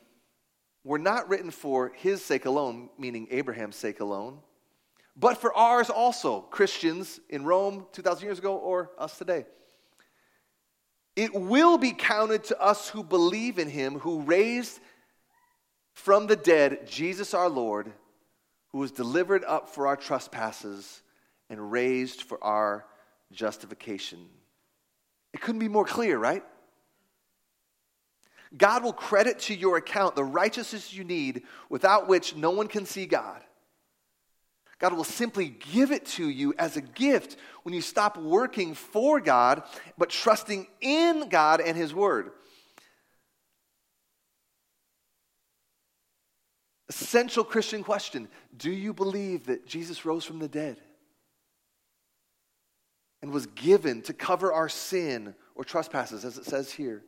were 0.83 0.99
not 0.99 1.27
written 1.27 1.51
for 1.51 1.89
his 1.95 2.23
sake 2.23 2.45
alone, 2.45 2.89
meaning 2.97 3.27
Abraham's 3.31 3.75
sake 3.75 3.99
alone, 3.99 4.41
but 5.15 5.37
for 5.37 5.53
ours 5.53 5.89
also, 5.89 6.41
Christians 6.41 7.19
in 7.29 7.45
Rome 7.45 7.85
2,000 7.91 8.25
years 8.25 8.39
ago 8.39 8.57
or 8.57 8.91
us 8.97 9.17
today. 9.17 9.45
It 11.15 11.33
will 11.33 11.77
be 11.77 11.91
counted 11.91 12.43
to 12.45 12.59
us 12.59 12.89
who 12.89 13.03
believe 13.03 13.59
in 13.59 13.69
him, 13.69 13.99
who 13.99 14.21
raised 14.21 14.79
from 15.93 16.25
the 16.25 16.35
dead 16.35 16.87
Jesus 16.87 17.33
our 17.33 17.49
Lord 17.49 17.93
who 18.73 18.79
was 18.79 18.91
delivered 18.91 19.45
up 19.45 19.69
for 19.69 19.87
our 19.87 19.95
trespasses 19.95 21.01
and 21.49 21.71
raised 21.71 22.23
for 22.23 22.43
our 22.43 22.85
justification. 23.31 24.19
It 25.33 25.41
couldn't 25.41 25.59
be 25.59 25.69
more 25.69 25.85
clear, 25.85 26.17
right? 26.17 26.43
God 28.57 28.83
will 28.83 28.93
credit 28.93 29.39
to 29.41 29.55
your 29.55 29.77
account 29.77 30.15
the 30.15 30.23
righteousness 30.23 30.93
you 30.93 31.03
need 31.03 31.43
without 31.69 32.07
which 32.07 32.35
no 32.35 32.51
one 32.51 32.67
can 32.67 32.85
see 32.85 33.05
God. 33.05 33.41
God 34.79 34.93
will 34.93 35.03
simply 35.03 35.47
give 35.47 35.91
it 35.91 36.05
to 36.07 36.27
you 36.27 36.53
as 36.57 36.75
a 36.75 36.81
gift 36.81 37.37
when 37.63 37.73
you 37.73 37.81
stop 37.81 38.17
working 38.17 38.73
for 38.73 39.19
God, 39.21 39.63
but 39.97 40.09
trusting 40.09 40.67
in 40.81 41.29
God 41.29 41.61
and 41.61 41.77
His 41.77 41.93
Word. 41.93 42.31
Essential 46.89 47.43
Christian 47.43 47.83
question 47.83 48.27
Do 48.55 48.71
you 48.71 48.93
believe 48.93 49.45
that 49.45 49.65
Jesus 49.65 50.05
rose 50.05 50.25
from 50.25 50.39
the 50.39 50.47
dead 50.47 50.77
and 53.21 53.31
was 53.31 53.45
given 53.47 54.01
to 54.03 54.13
cover 54.13 54.51
our 54.51 54.67
sin 54.67 55.33
or 55.55 55.63
trespasses, 55.63 56.25
as 56.25 56.37
it 56.37 56.45
says 56.45 56.71
here? 56.71 57.03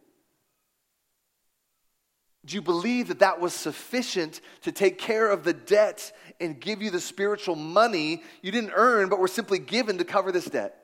Do 2.45 2.55
you 2.55 2.61
believe 2.61 3.07
that 3.07 3.19
that 3.19 3.41
was 3.41 3.53
sufficient 3.53 4.39
to 4.61 4.71
take 4.71 4.99
care 4.99 5.29
of 5.29 5.43
the 5.43 5.53
debt 5.53 6.11
and 6.39 6.59
give 6.59 6.81
you 6.81 6.91
the 6.91 7.01
spiritual 7.01 7.55
money 7.55 8.21
you 8.43 8.51
didn't 8.51 8.73
earn 8.75 9.09
but 9.09 9.19
were 9.19 9.27
simply 9.27 9.57
given 9.57 9.97
to 9.97 10.03
cover 10.03 10.31
this 10.31 10.45
debt? 10.45 10.77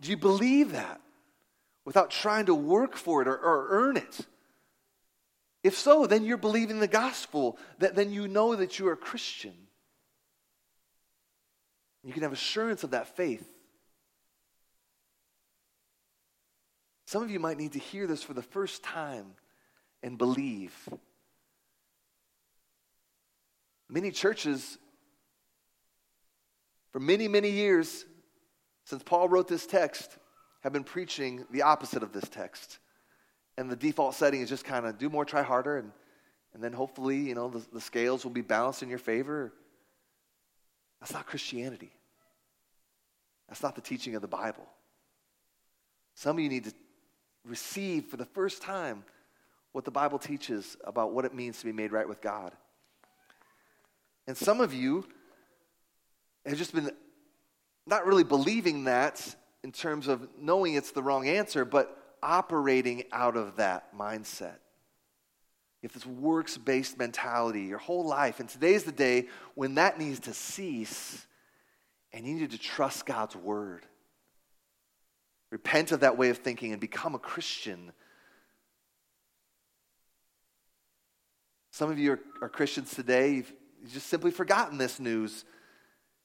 Do 0.00 0.10
you 0.10 0.18
believe 0.18 0.72
that 0.72 1.00
without 1.84 2.10
trying 2.10 2.46
to 2.46 2.54
work 2.54 2.94
for 2.94 3.22
it 3.22 3.28
or, 3.28 3.36
or 3.36 3.66
earn 3.70 3.96
it? 3.96 4.26
If 5.62 5.76
so, 5.76 6.06
then 6.06 6.24
you're 6.24 6.38
believing 6.38 6.80
the 6.80 6.88
gospel, 6.88 7.58
that 7.78 7.94
then 7.94 8.12
you 8.12 8.28
know 8.28 8.56
that 8.56 8.78
you 8.78 8.88
are 8.88 8.92
a 8.92 8.96
Christian. 8.96 9.54
You 12.02 12.12
can 12.12 12.22
have 12.22 12.32
assurance 12.32 12.82
of 12.82 12.92
that 12.92 13.14
faith. 13.16 13.46
Some 17.04 17.22
of 17.22 17.30
you 17.30 17.40
might 17.40 17.58
need 17.58 17.72
to 17.72 17.78
hear 17.78 18.06
this 18.06 18.22
for 18.22 18.32
the 18.32 18.42
first 18.42 18.82
time 18.82 19.32
and 20.02 20.16
believe. 20.16 20.72
Many 23.88 24.12
churches, 24.12 24.78
for 26.92 27.00
many, 27.00 27.28
many 27.28 27.50
years, 27.50 28.06
since 28.84 29.02
Paul 29.02 29.28
wrote 29.28 29.48
this 29.48 29.66
text, 29.66 30.16
have 30.60 30.72
been 30.72 30.84
preaching 30.84 31.44
the 31.50 31.62
opposite 31.62 32.02
of 32.02 32.12
this 32.12 32.28
text 32.28 32.78
and 33.60 33.70
the 33.70 33.76
default 33.76 34.14
setting 34.14 34.40
is 34.40 34.48
just 34.48 34.64
kind 34.64 34.86
of 34.86 34.96
do 34.96 35.10
more, 35.10 35.26
try 35.26 35.42
harder, 35.42 35.76
and, 35.76 35.92
and 36.54 36.64
then 36.64 36.72
hopefully, 36.72 37.18
you 37.18 37.34
know, 37.34 37.50
the, 37.50 37.62
the 37.74 37.80
scales 37.80 38.24
will 38.24 38.30
be 38.30 38.40
balanced 38.40 38.82
in 38.82 38.88
your 38.88 38.98
favor. 38.98 39.52
That's 40.98 41.12
not 41.12 41.26
Christianity. 41.26 41.90
That's 43.50 43.62
not 43.62 43.74
the 43.74 43.82
teaching 43.82 44.14
of 44.14 44.22
the 44.22 44.28
Bible. 44.28 44.66
Some 46.14 46.38
of 46.38 46.42
you 46.42 46.48
need 46.48 46.64
to 46.64 46.72
receive 47.44 48.06
for 48.06 48.16
the 48.16 48.24
first 48.24 48.62
time 48.62 49.04
what 49.72 49.84
the 49.84 49.90
Bible 49.90 50.18
teaches 50.18 50.78
about 50.84 51.12
what 51.12 51.26
it 51.26 51.34
means 51.34 51.58
to 51.58 51.66
be 51.66 51.72
made 51.72 51.92
right 51.92 52.08
with 52.08 52.22
God. 52.22 52.52
And 54.26 54.38
some 54.38 54.62
of 54.62 54.72
you 54.72 55.06
have 56.46 56.56
just 56.56 56.74
been 56.74 56.90
not 57.86 58.06
really 58.06 58.24
believing 58.24 58.84
that 58.84 59.36
in 59.62 59.70
terms 59.70 60.08
of 60.08 60.26
knowing 60.40 60.76
it's 60.76 60.92
the 60.92 61.02
wrong 61.02 61.28
answer, 61.28 61.66
but 61.66 61.98
operating 62.22 63.04
out 63.12 63.36
of 63.36 63.56
that 63.56 63.96
mindset. 63.96 64.56
Have 65.82 65.92
this 65.92 66.04
works 66.04 66.58
based 66.58 66.98
mentality 66.98 67.62
your 67.62 67.78
whole 67.78 68.04
life. 68.04 68.40
And 68.40 68.48
today's 68.48 68.84
the 68.84 68.92
day 68.92 69.28
when 69.54 69.76
that 69.76 69.98
needs 69.98 70.20
to 70.20 70.34
cease 70.34 71.26
and 72.12 72.26
you 72.26 72.34
need 72.34 72.50
to 72.50 72.58
trust 72.58 73.06
God's 73.06 73.34
word. 73.34 73.86
Repent 75.50 75.92
of 75.92 76.00
that 76.00 76.18
way 76.18 76.28
of 76.28 76.38
thinking 76.38 76.72
and 76.72 76.80
become 76.80 77.14
a 77.14 77.18
Christian. 77.18 77.92
Some 81.70 81.90
of 81.90 81.98
you 81.98 82.12
are, 82.12 82.20
are 82.42 82.48
Christians 82.48 82.94
today. 82.94 83.34
You've, 83.34 83.52
you've, 83.80 83.92
just 83.92 84.08
simply 84.08 84.30
forgotten 84.30 84.76
this 84.76 85.00
news. 85.00 85.44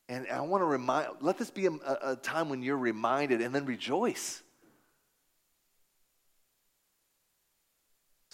And 0.09 0.27
I 0.27 0.41
want 0.41 0.61
to 0.61 0.65
remind, 0.65 1.07
let 1.21 1.37
this 1.37 1.49
be 1.49 1.67
a, 1.67 1.71
a 2.03 2.15
time 2.17 2.49
when 2.49 2.61
you're 2.61 2.77
reminded 2.77 3.41
and 3.41 3.55
then 3.55 3.65
rejoice. 3.65 4.43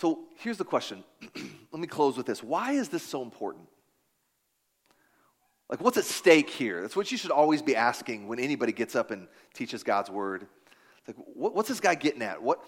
So 0.01 0.21
here's 0.37 0.57
the 0.57 0.65
question. 0.65 1.03
Let 1.71 1.79
me 1.79 1.85
close 1.85 2.17
with 2.17 2.25
this. 2.25 2.41
Why 2.41 2.71
is 2.71 2.89
this 2.89 3.03
so 3.03 3.21
important? 3.21 3.67
Like, 5.69 5.79
what's 5.79 5.95
at 5.95 6.05
stake 6.05 6.49
here? 6.49 6.81
That's 6.81 6.95
what 6.95 7.11
you 7.11 7.19
should 7.19 7.29
always 7.29 7.61
be 7.61 7.75
asking 7.75 8.27
when 8.27 8.39
anybody 8.39 8.71
gets 8.71 8.95
up 8.95 9.11
and 9.11 9.27
teaches 9.53 9.83
God's 9.83 10.09
word. 10.09 10.47
Like, 11.07 11.17
what, 11.35 11.53
what's 11.53 11.69
this 11.69 11.79
guy 11.79 11.93
getting 11.93 12.23
at? 12.23 12.41
What, 12.41 12.63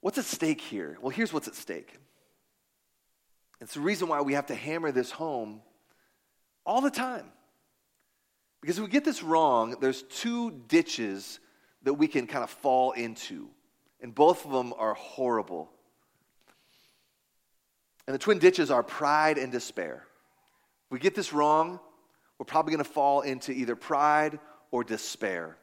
what's 0.00 0.16
at 0.16 0.24
stake 0.24 0.62
here? 0.62 0.96
Well, 1.02 1.10
here's 1.10 1.30
what's 1.30 1.46
at 1.46 1.56
stake. 1.56 1.92
It's 3.60 3.74
the 3.74 3.80
reason 3.80 4.08
why 4.08 4.22
we 4.22 4.32
have 4.32 4.46
to 4.46 4.54
hammer 4.54 4.92
this 4.92 5.10
home 5.10 5.60
all 6.64 6.80
the 6.80 6.90
time. 6.90 7.26
Because 8.62 8.78
if 8.78 8.84
we 8.84 8.90
get 8.90 9.04
this 9.04 9.22
wrong, 9.22 9.76
there's 9.78 10.04
two 10.04 10.52
ditches 10.68 11.38
that 11.82 11.92
we 11.92 12.08
can 12.08 12.26
kind 12.26 12.42
of 12.42 12.48
fall 12.48 12.92
into, 12.92 13.50
and 14.00 14.14
both 14.14 14.46
of 14.46 14.52
them 14.52 14.72
are 14.78 14.94
horrible. 14.94 15.70
And 18.06 18.14
the 18.14 18.18
twin 18.18 18.38
ditches 18.38 18.70
are 18.70 18.82
pride 18.82 19.38
and 19.38 19.50
despair. 19.50 20.04
If 20.86 20.92
we 20.92 20.98
get 20.98 21.14
this 21.14 21.32
wrong, 21.32 21.80
we're 22.38 22.44
probably 22.44 22.72
going 22.72 22.84
to 22.84 22.90
fall 22.90 23.22
into 23.22 23.52
either 23.52 23.76
pride 23.76 24.38
or 24.70 24.84
despair. 24.84 25.56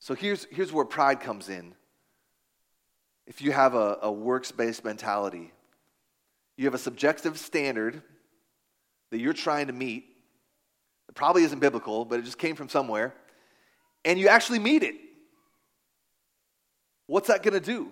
So 0.00 0.14
here's, 0.14 0.46
here's 0.50 0.72
where 0.72 0.84
pride 0.84 1.20
comes 1.20 1.48
in. 1.48 1.74
If 3.26 3.42
you 3.42 3.52
have 3.52 3.74
a, 3.74 3.98
a 4.02 4.12
works 4.12 4.52
based 4.52 4.84
mentality, 4.84 5.52
you 6.56 6.64
have 6.64 6.74
a 6.74 6.78
subjective 6.78 7.38
standard 7.38 8.02
that 9.10 9.18
you're 9.18 9.32
trying 9.32 9.68
to 9.68 9.72
meet. 9.72 10.04
It 11.08 11.14
probably 11.14 11.44
isn't 11.44 11.58
biblical, 11.58 12.04
but 12.04 12.18
it 12.18 12.24
just 12.24 12.38
came 12.38 12.56
from 12.56 12.68
somewhere. 12.68 13.14
And 14.04 14.18
you 14.18 14.28
actually 14.28 14.58
meet 14.58 14.82
it. 14.82 14.94
What's 17.06 17.28
that 17.28 17.42
going 17.42 17.54
to 17.54 17.60
do? 17.60 17.88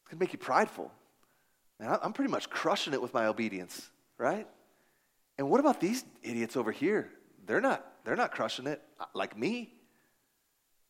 It's 0.00 0.10
going 0.10 0.18
to 0.18 0.24
make 0.24 0.32
you 0.32 0.38
prideful. 0.38 0.90
Man, 1.78 1.98
I'm 2.02 2.12
pretty 2.12 2.30
much 2.30 2.48
crushing 2.48 2.94
it 2.94 3.02
with 3.02 3.12
my 3.12 3.26
obedience, 3.26 3.90
right? 4.18 4.46
And 5.38 5.50
what 5.50 5.60
about 5.60 5.80
these 5.80 6.04
idiots 6.22 6.56
over 6.56 6.72
here? 6.72 7.10
They're 7.46 7.60
not, 7.60 7.86
they're 8.04 8.16
not 8.16 8.32
crushing 8.32 8.66
it 8.66 8.82
uh, 8.98 9.04
like 9.14 9.38
me. 9.38 9.72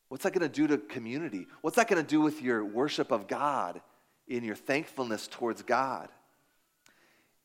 What's 0.09 0.23
that 0.23 0.33
going 0.33 0.49
to 0.49 0.55
do 0.55 0.69
to 0.69 0.79
community? 0.79 1.47
What's 1.63 1.77
that 1.77 1.89
going 1.89 2.03
to 2.03 2.09
do 2.09 2.21
with 2.21 2.41
your 2.41 2.65
worship 2.65 3.11
of 3.11 3.27
God 3.27 3.81
in 4.29 4.45
your 4.45 4.55
thankfulness 4.55 5.27
towards 5.27 5.63
God? 5.63 6.09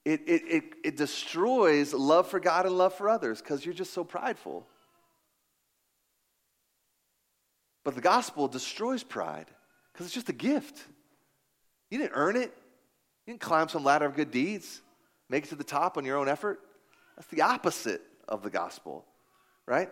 It, 0.06 0.22
it, 0.28 0.42
it, 0.48 0.64
it 0.84 0.98
destroys 0.98 1.94
love 1.94 2.28
for 2.28 2.40
God 2.40 2.66
and 2.66 2.78
love 2.78 2.94
for 2.94 3.10
others 3.10 3.42
because 3.42 3.66
you're 3.66 3.74
just 3.74 3.94
so 3.94 4.04
prideful. 4.04 4.68
But 7.84 7.96
the 7.96 8.02
gospel 8.02 8.48
destroys 8.48 9.04
pride 9.04 9.48
because 9.92 10.06
it's 10.06 10.16
just 10.16 10.30
a 10.30 10.34
gift. 10.34 10.84
You 11.90 11.98
didn't 11.98 12.14
earn 12.14 12.36
it, 12.36 12.56
you 13.32 13.36
didn't 13.38 13.48
climb 13.48 13.70
some 13.70 13.86
ladder 13.86 14.06
of 14.06 14.14
good 14.14 14.30
deeds, 14.30 14.82
make 15.30 15.46
it 15.46 15.50
to 15.50 15.56
the 15.56 15.64
top 15.64 15.98
on 15.98 16.04
your 16.04 16.18
own 16.18 16.28
effort. 16.28 16.60
That's 17.16 17.30
the 17.30 17.44
opposite 17.44 18.02
of 18.28 18.44
the 18.44 18.50
gospel, 18.50 19.06
right? 19.66 19.90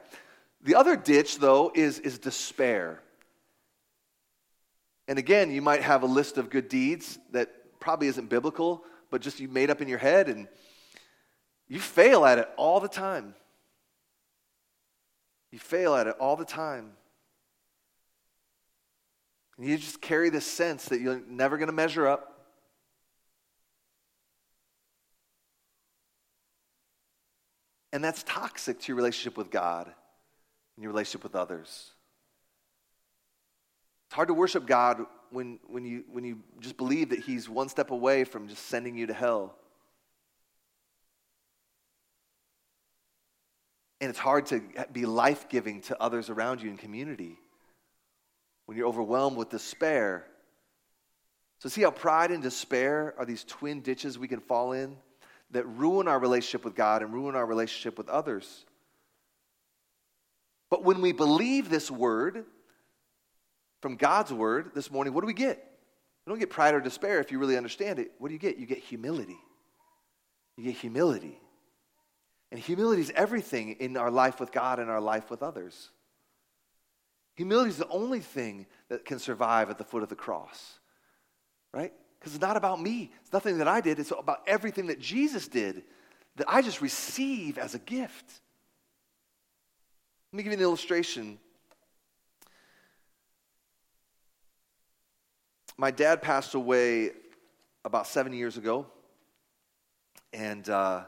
The 0.61 0.75
other 0.75 0.97
ditch, 0.97 1.37
though, 1.37 1.71
is, 1.73 1.99
is 1.99 2.19
despair. 2.19 2.99
And 5.07 5.17
again, 5.17 5.51
you 5.51 5.61
might 5.61 5.81
have 5.83 6.03
a 6.03 6.05
list 6.05 6.37
of 6.37 6.49
good 6.49 6.67
deeds 6.67 7.17
that 7.31 7.79
probably 7.79 8.07
isn't 8.07 8.27
biblical, 8.27 8.83
but 9.09 9.21
just 9.21 9.39
you 9.39 9.47
made 9.47 9.69
up 9.69 9.81
in 9.81 9.87
your 9.87 9.99
head 9.99 10.27
and 10.27 10.45
you 11.69 11.79
fail 11.79 12.25
at 12.25 12.39
it 12.39 12.49
all 12.57 12.81
the 12.81 12.89
time. 12.89 13.35
You 15.49 15.59
fail 15.59 15.95
at 15.95 16.07
it 16.07 16.17
all 16.19 16.35
the 16.35 16.43
time. 16.43 16.91
And 19.57 19.65
you 19.65 19.77
just 19.77 20.01
carry 20.01 20.29
this 20.29 20.45
sense 20.45 20.89
that 20.89 20.99
you're 20.99 21.21
never 21.25 21.55
going 21.55 21.67
to 21.67 21.73
measure 21.73 22.05
up. 22.05 22.28
And 27.91 28.03
that's 28.03 28.23
toxic 28.23 28.79
to 28.81 28.87
your 28.89 28.97
relationship 28.97 29.37
with 29.37 29.49
God 29.49 29.87
and 29.87 30.83
your 30.83 30.91
relationship 30.91 31.23
with 31.23 31.35
others. 31.35 31.91
It's 34.07 34.15
hard 34.15 34.27
to 34.27 34.33
worship 34.33 34.65
God 34.65 35.05
when, 35.31 35.59
when, 35.67 35.85
you, 35.85 36.03
when 36.11 36.23
you 36.23 36.39
just 36.59 36.77
believe 36.77 37.09
that 37.09 37.19
He's 37.19 37.47
one 37.49 37.69
step 37.69 37.91
away 37.91 38.23
from 38.23 38.47
just 38.47 38.65
sending 38.65 38.97
you 38.97 39.07
to 39.07 39.13
hell. 39.13 39.55
And 44.01 44.09
it's 44.09 44.19
hard 44.19 44.45
to 44.47 44.61
be 44.91 45.05
life 45.05 45.49
giving 45.49 45.81
to 45.81 46.01
others 46.01 46.29
around 46.29 46.61
you 46.61 46.69
in 46.69 46.77
community 46.77 47.37
when 48.65 48.77
you're 48.77 48.87
overwhelmed 48.87 49.35
with 49.35 49.49
despair. 49.49 50.25
So, 51.59 51.67
see 51.67 51.81
how 51.81 51.91
pride 51.91 52.31
and 52.31 52.41
despair 52.41 53.13
are 53.17 53.25
these 53.25 53.43
twin 53.43 53.81
ditches 53.81 54.17
we 54.17 54.29
can 54.29 54.39
fall 54.39 54.71
in? 54.71 54.95
That 55.51 55.65
ruin 55.65 56.07
our 56.07 56.19
relationship 56.19 56.63
with 56.63 56.75
God 56.75 57.01
and 57.01 57.13
ruin 57.13 57.35
our 57.35 57.45
relationship 57.45 57.97
with 57.97 58.09
others. 58.09 58.65
But 60.69 60.83
when 60.83 61.01
we 61.01 61.11
believe 61.11 61.69
this 61.69 61.89
word 61.89 62.45
from 63.81 63.95
God's 63.95 64.31
word 64.31 64.71
this 64.75 64.91
morning, 64.91 65.13
what 65.13 65.21
do 65.21 65.27
we 65.27 65.33
get? 65.33 65.57
We 66.25 66.31
don't 66.31 66.39
get 66.39 66.49
pride 66.49 66.75
or 66.75 66.81
despair 66.81 67.19
if 67.19 67.31
you 67.31 67.39
really 67.39 67.57
understand 67.57 67.97
it. 67.97 68.11
What 68.19 68.27
do 68.27 68.33
you 68.33 68.39
get? 68.39 68.57
You 68.57 68.67
get 68.67 68.77
humility. 68.77 69.37
You 70.57 70.65
get 70.65 70.75
humility. 70.75 71.39
And 72.51 72.59
humility 72.59 73.01
is 73.01 73.11
everything 73.15 73.77
in 73.79 73.97
our 73.97 74.11
life 74.11 74.39
with 74.39 74.51
God 74.51 74.79
and 74.79 74.89
our 74.89 75.01
life 75.01 75.29
with 75.31 75.41
others. 75.41 75.89
Humility 77.35 77.69
is 77.69 77.77
the 77.77 77.87
only 77.87 78.19
thing 78.19 78.65
that 78.89 79.05
can 79.05 79.17
survive 79.17 79.69
at 79.69 79.77
the 79.77 79.83
foot 79.83 80.03
of 80.03 80.09
the 80.09 80.15
cross, 80.15 80.79
right? 81.73 81.93
Because 82.19 82.35
it's 82.35 82.41
not 82.41 82.57
about 82.57 82.81
me. 82.81 83.11
It's 83.21 83.31
nothing 83.31 83.59
that 83.59 83.67
I 83.67 83.81
did. 83.81 83.99
It's 83.99 84.11
about 84.11 84.41
everything 84.45 84.87
that 84.87 84.99
Jesus 84.99 85.47
did 85.47 85.83
that 86.35 86.45
I 86.49 86.61
just 86.61 86.81
receive 86.81 87.57
as 87.57 87.75
a 87.75 87.79
gift. 87.79 88.41
Let 90.31 90.37
me 90.37 90.43
give 90.43 90.51
you 90.51 90.57
an 90.57 90.63
illustration. 90.63 91.39
My 95.77 95.91
dad 95.91 96.21
passed 96.21 96.55
away 96.55 97.11
about 97.85 98.05
seven 98.05 98.33
years 98.33 98.57
ago. 98.57 98.85
And, 100.33 100.69
uh, 100.69 101.03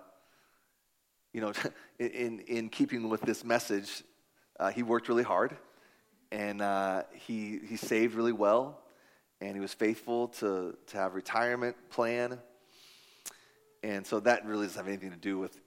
you 1.33 1.41
know, 1.41 1.53
in, 1.99 2.39
in 2.39 2.69
keeping 2.69 3.09
with 3.09 3.21
this 3.21 3.43
message, 3.43 4.03
uh, 4.59 4.71
he 4.71 4.83
worked 4.83 5.09
really 5.09 5.23
hard 5.23 5.57
and 6.31 6.61
uh, 6.61 7.03
he, 7.13 7.59
he 7.67 7.75
saved 7.75 8.15
really 8.15 8.31
well 8.31 8.79
and 9.41 9.55
he 9.55 9.59
was 9.59 9.73
faithful 9.73 10.27
to, 10.27 10.77
to 10.87 10.97
have 10.97 11.15
retirement 11.15 11.75
plan. 11.89 12.39
And 13.83 14.05
so 14.05 14.19
that 14.21 14.45
really 14.45 14.67
doesn't 14.67 14.77
have 14.77 14.87
anything 14.87 15.09
to 15.09 15.17
do 15.17 15.39
with, 15.39 15.59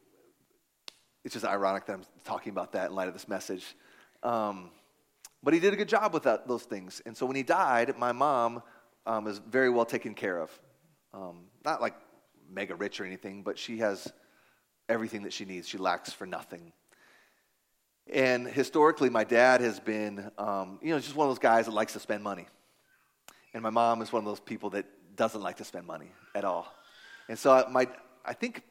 it's 1.25 1.35
just 1.35 1.45
ironic 1.45 1.87
that 1.87 1.95
I'm 1.95 2.05
talking 2.25 2.51
about 2.51 2.73
that 2.73 2.91
in 2.91 2.95
light 2.95 3.09
of 3.09 3.15
this 3.15 3.29
message. 3.29 3.77
Um, 4.23 4.71
but 5.43 5.53
he 5.53 5.61
did 5.61 5.75
a 5.75 5.77
good 5.77 5.89
job 5.89 6.15
with 6.15 6.23
that, 6.23 6.47
those 6.47 6.63
things. 6.63 7.03
And 7.05 7.17
so 7.17 7.27
when 7.27 7.37
he 7.37 7.43
died, 7.43 7.99
my 7.99 8.13
mom 8.13 8.63
um, 9.05 9.27
is 9.27 9.39
very 9.39 9.69
well 9.69 9.85
taken 9.85 10.15
care 10.15 10.39
of. 10.39 10.51
Um, 11.13 11.47
not 11.65 11.83
like 11.83 11.95
mega 12.49 12.75
rich 12.75 13.01
or 13.01 13.05
anything, 13.05 13.43
but 13.43 13.59
she 13.59 13.79
has 13.79 14.11
everything 14.89 15.25
that 15.25 15.33
she 15.33 15.45
needs. 15.45 15.69
She 15.69 15.79
lacks 15.79 16.13
for 16.13 16.27
nothing. 16.27 16.73
And 18.13 18.47
historically, 18.47 19.11
my 19.11 19.25
dad 19.25 19.61
has 19.61 19.81
been, 19.81 20.31
um, 20.39 20.79
you 20.83 20.91
know, 20.91 20.99
just 20.99 21.17
one 21.17 21.27
of 21.27 21.31
those 21.31 21.41
guys 21.41 21.67
that 21.67 21.73
likes 21.73 21.95
to 21.95 22.01
spend 22.01 22.23
money. 22.23 22.47
And 23.55 23.63
my 23.63 23.71
mom 23.71 24.03
is 24.03 24.13
one 24.13 24.21
of 24.21 24.27
those 24.27 24.41
people 24.41 24.71
that 24.71 24.85
doesn't 25.17 25.41
like 25.41 25.57
to 25.59 25.65
spend 25.65 25.87
money 25.87 26.11
at 26.35 26.45
all. 26.45 26.75
And 27.29 27.39
so 27.39 27.65
my, 27.71 27.87
I 28.25 28.33
think, 28.33 28.63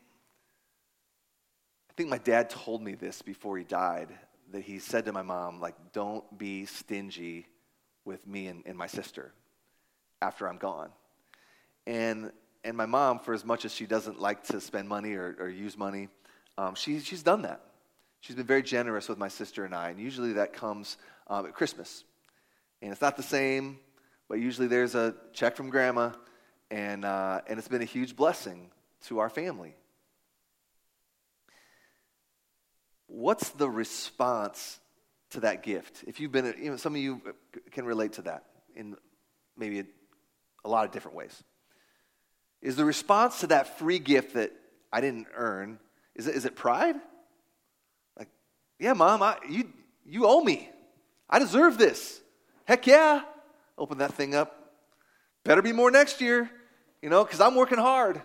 I 1.89 1.93
think 1.95 2.09
my 2.09 2.17
dad 2.17 2.49
told 2.49 2.81
me 2.81 2.95
this 2.95 3.21
before 3.21 3.57
he 3.57 3.63
died, 3.63 4.09
that 4.51 4.61
he 4.61 4.79
said 4.79 5.05
to 5.05 5.13
my 5.13 5.21
mom, 5.21 5.61
like, 5.61 5.75
don't 5.93 6.38
be 6.38 6.65
stingy 6.65 7.47
with 8.05 8.27
me 8.27 8.47
and, 8.47 8.61
and 8.65 8.77
my 8.77 8.88
sister 8.88 9.31
after 10.21 10.47
I'm 10.47 10.57
gone. 10.57 10.89
And, 11.88 12.31
and 12.63 12.75
my 12.75 12.86
mom, 12.86 13.19
for 13.19 13.34
as 13.34 13.45
much 13.45 13.65
as 13.65 13.73
she 13.73 13.86
doesn't 13.86 14.19
like 14.19 14.43
to 14.45 14.59
spend 14.59 14.89
money 14.89 15.13
or, 15.13 15.36
or 15.39 15.49
use 15.49 15.77
money, 15.77 16.09
um, 16.57 16.75
she, 16.75 16.99
she's 16.99 17.23
done 17.23 17.43
that. 17.43 17.61
She's 18.19 18.36
been 18.36 18.45
very 18.45 18.63
generous 18.63 19.09
with 19.09 19.17
my 19.17 19.27
sister 19.27 19.65
and 19.65 19.73
I, 19.73 19.89
and 19.89 19.99
usually 19.99 20.34
that 20.34 20.53
comes 20.53 20.97
um, 21.27 21.45
at 21.45 21.53
Christmas. 21.53 22.03
And 22.81 22.91
it's 22.91 23.01
not 23.01 23.17
the 23.17 23.23
same, 23.23 23.79
but 24.30 24.39
usually 24.39 24.67
there's 24.67 24.95
a 24.95 25.15
check 25.34 25.55
from 25.55 25.69
grandma, 25.69 26.11
and, 26.71 27.05
uh, 27.05 27.41
and 27.47 27.59
it's 27.59 27.67
been 27.67 27.82
a 27.82 27.86
huge 27.86 28.15
blessing 28.15 28.71
to 29.07 29.19
our 29.19 29.30
family. 29.30 29.76
What's 33.07 33.49
the 33.49 33.69
response 33.69 34.80
to 35.32 35.41
that 35.41 35.61
gift? 35.61 36.03
If 36.07 36.19
you've 36.19 36.32
been, 36.32 36.55
you 36.59 36.71
know, 36.71 36.78
some 36.78 36.95
of 36.95 37.01
you 37.01 37.21
can 37.71 37.86
relate 37.86 38.13
to 38.13 38.24
that 38.24 38.45
in 38.76 38.95
maybe 39.55 39.80
a, 39.80 39.86
a 40.65 40.69
lot 40.69 40.86
of 40.86 40.91
different 40.91 41.15
ways. 41.17 41.43
Is 42.61 42.76
the 42.76 42.86
response 42.86 43.41
to 43.41 43.47
that 43.47 43.78
free 43.78 43.99
gift 43.99 44.34
that 44.36 44.51
I 44.91 45.01
didn't 45.01 45.28
earn, 45.36 45.80
is 46.15 46.28
it, 46.28 46.36
is 46.36 46.45
it 46.45 46.55
pride? 46.55 46.95
Like, 48.17 48.30
yeah, 48.80 48.93
mom, 48.93 49.21
I, 49.21 49.38
you, 49.49 49.69
you 50.05 50.26
owe 50.26 50.41
me. 50.41 50.69
I 51.30 51.39
deserve 51.39 51.78
this. 51.78 52.21
Heck 52.65 52.88
yeah. 52.88 53.24
Open 53.78 53.97
that 53.99 54.13
thing 54.13 54.36
up. 54.36 54.74
Better 55.43 55.61
be 55.61 55.71
more 55.71 55.91
next 55.91 56.21
year, 56.21 56.49
you 57.01 57.09
know, 57.09 57.24
because 57.24 57.41
I'm 57.41 57.55
working 57.55 57.78
hard. 57.78 58.17
Of 58.17 58.24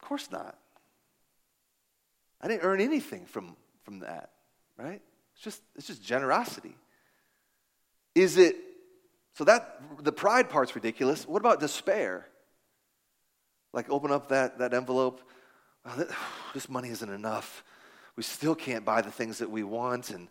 course 0.00 0.30
not. 0.30 0.56
I 2.40 2.48
didn't 2.48 2.62
earn 2.62 2.80
anything 2.80 3.26
from, 3.26 3.56
from 3.82 4.00
that, 4.00 4.30
right? 4.76 5.00
It's 5.34 5.42
just, 5.42 5.62
it's 5.76 5.86
just 5.86 6.02
generosity. 6.02 6.76
Is 8.14 8.36
it, 8.38 8.56
so 9.34 9.44
that, 9.44 9.80
the 10.02 10.12
pride 10.12 10.48
part's 10.50 10.74
ridiculous. 10.74 11.26
What 11.26 11.40
about 11.40 11.60
despair? 11.60 12.26
Like 13.72 13.88
open 13.90 14.10
up 14.10 14.28
that, 14.28 14.58
that 14.58 14.74
envelope. 14.74 15.20
Oh, 15.84 16.04
this 16.54 16.68
money 16.68 16.88
isn't 16.90 17.10
enough. 17.10 17.62
We 18.16 18.22
still 18.22 18.54
can't 18.54 18.84
buy 18.84 19.02
the 19.02 19.10
things 19.10 19.38
that 19.38 19.50
we 19.50 19.62
want, 19.62 20.10
and 20.10 20.28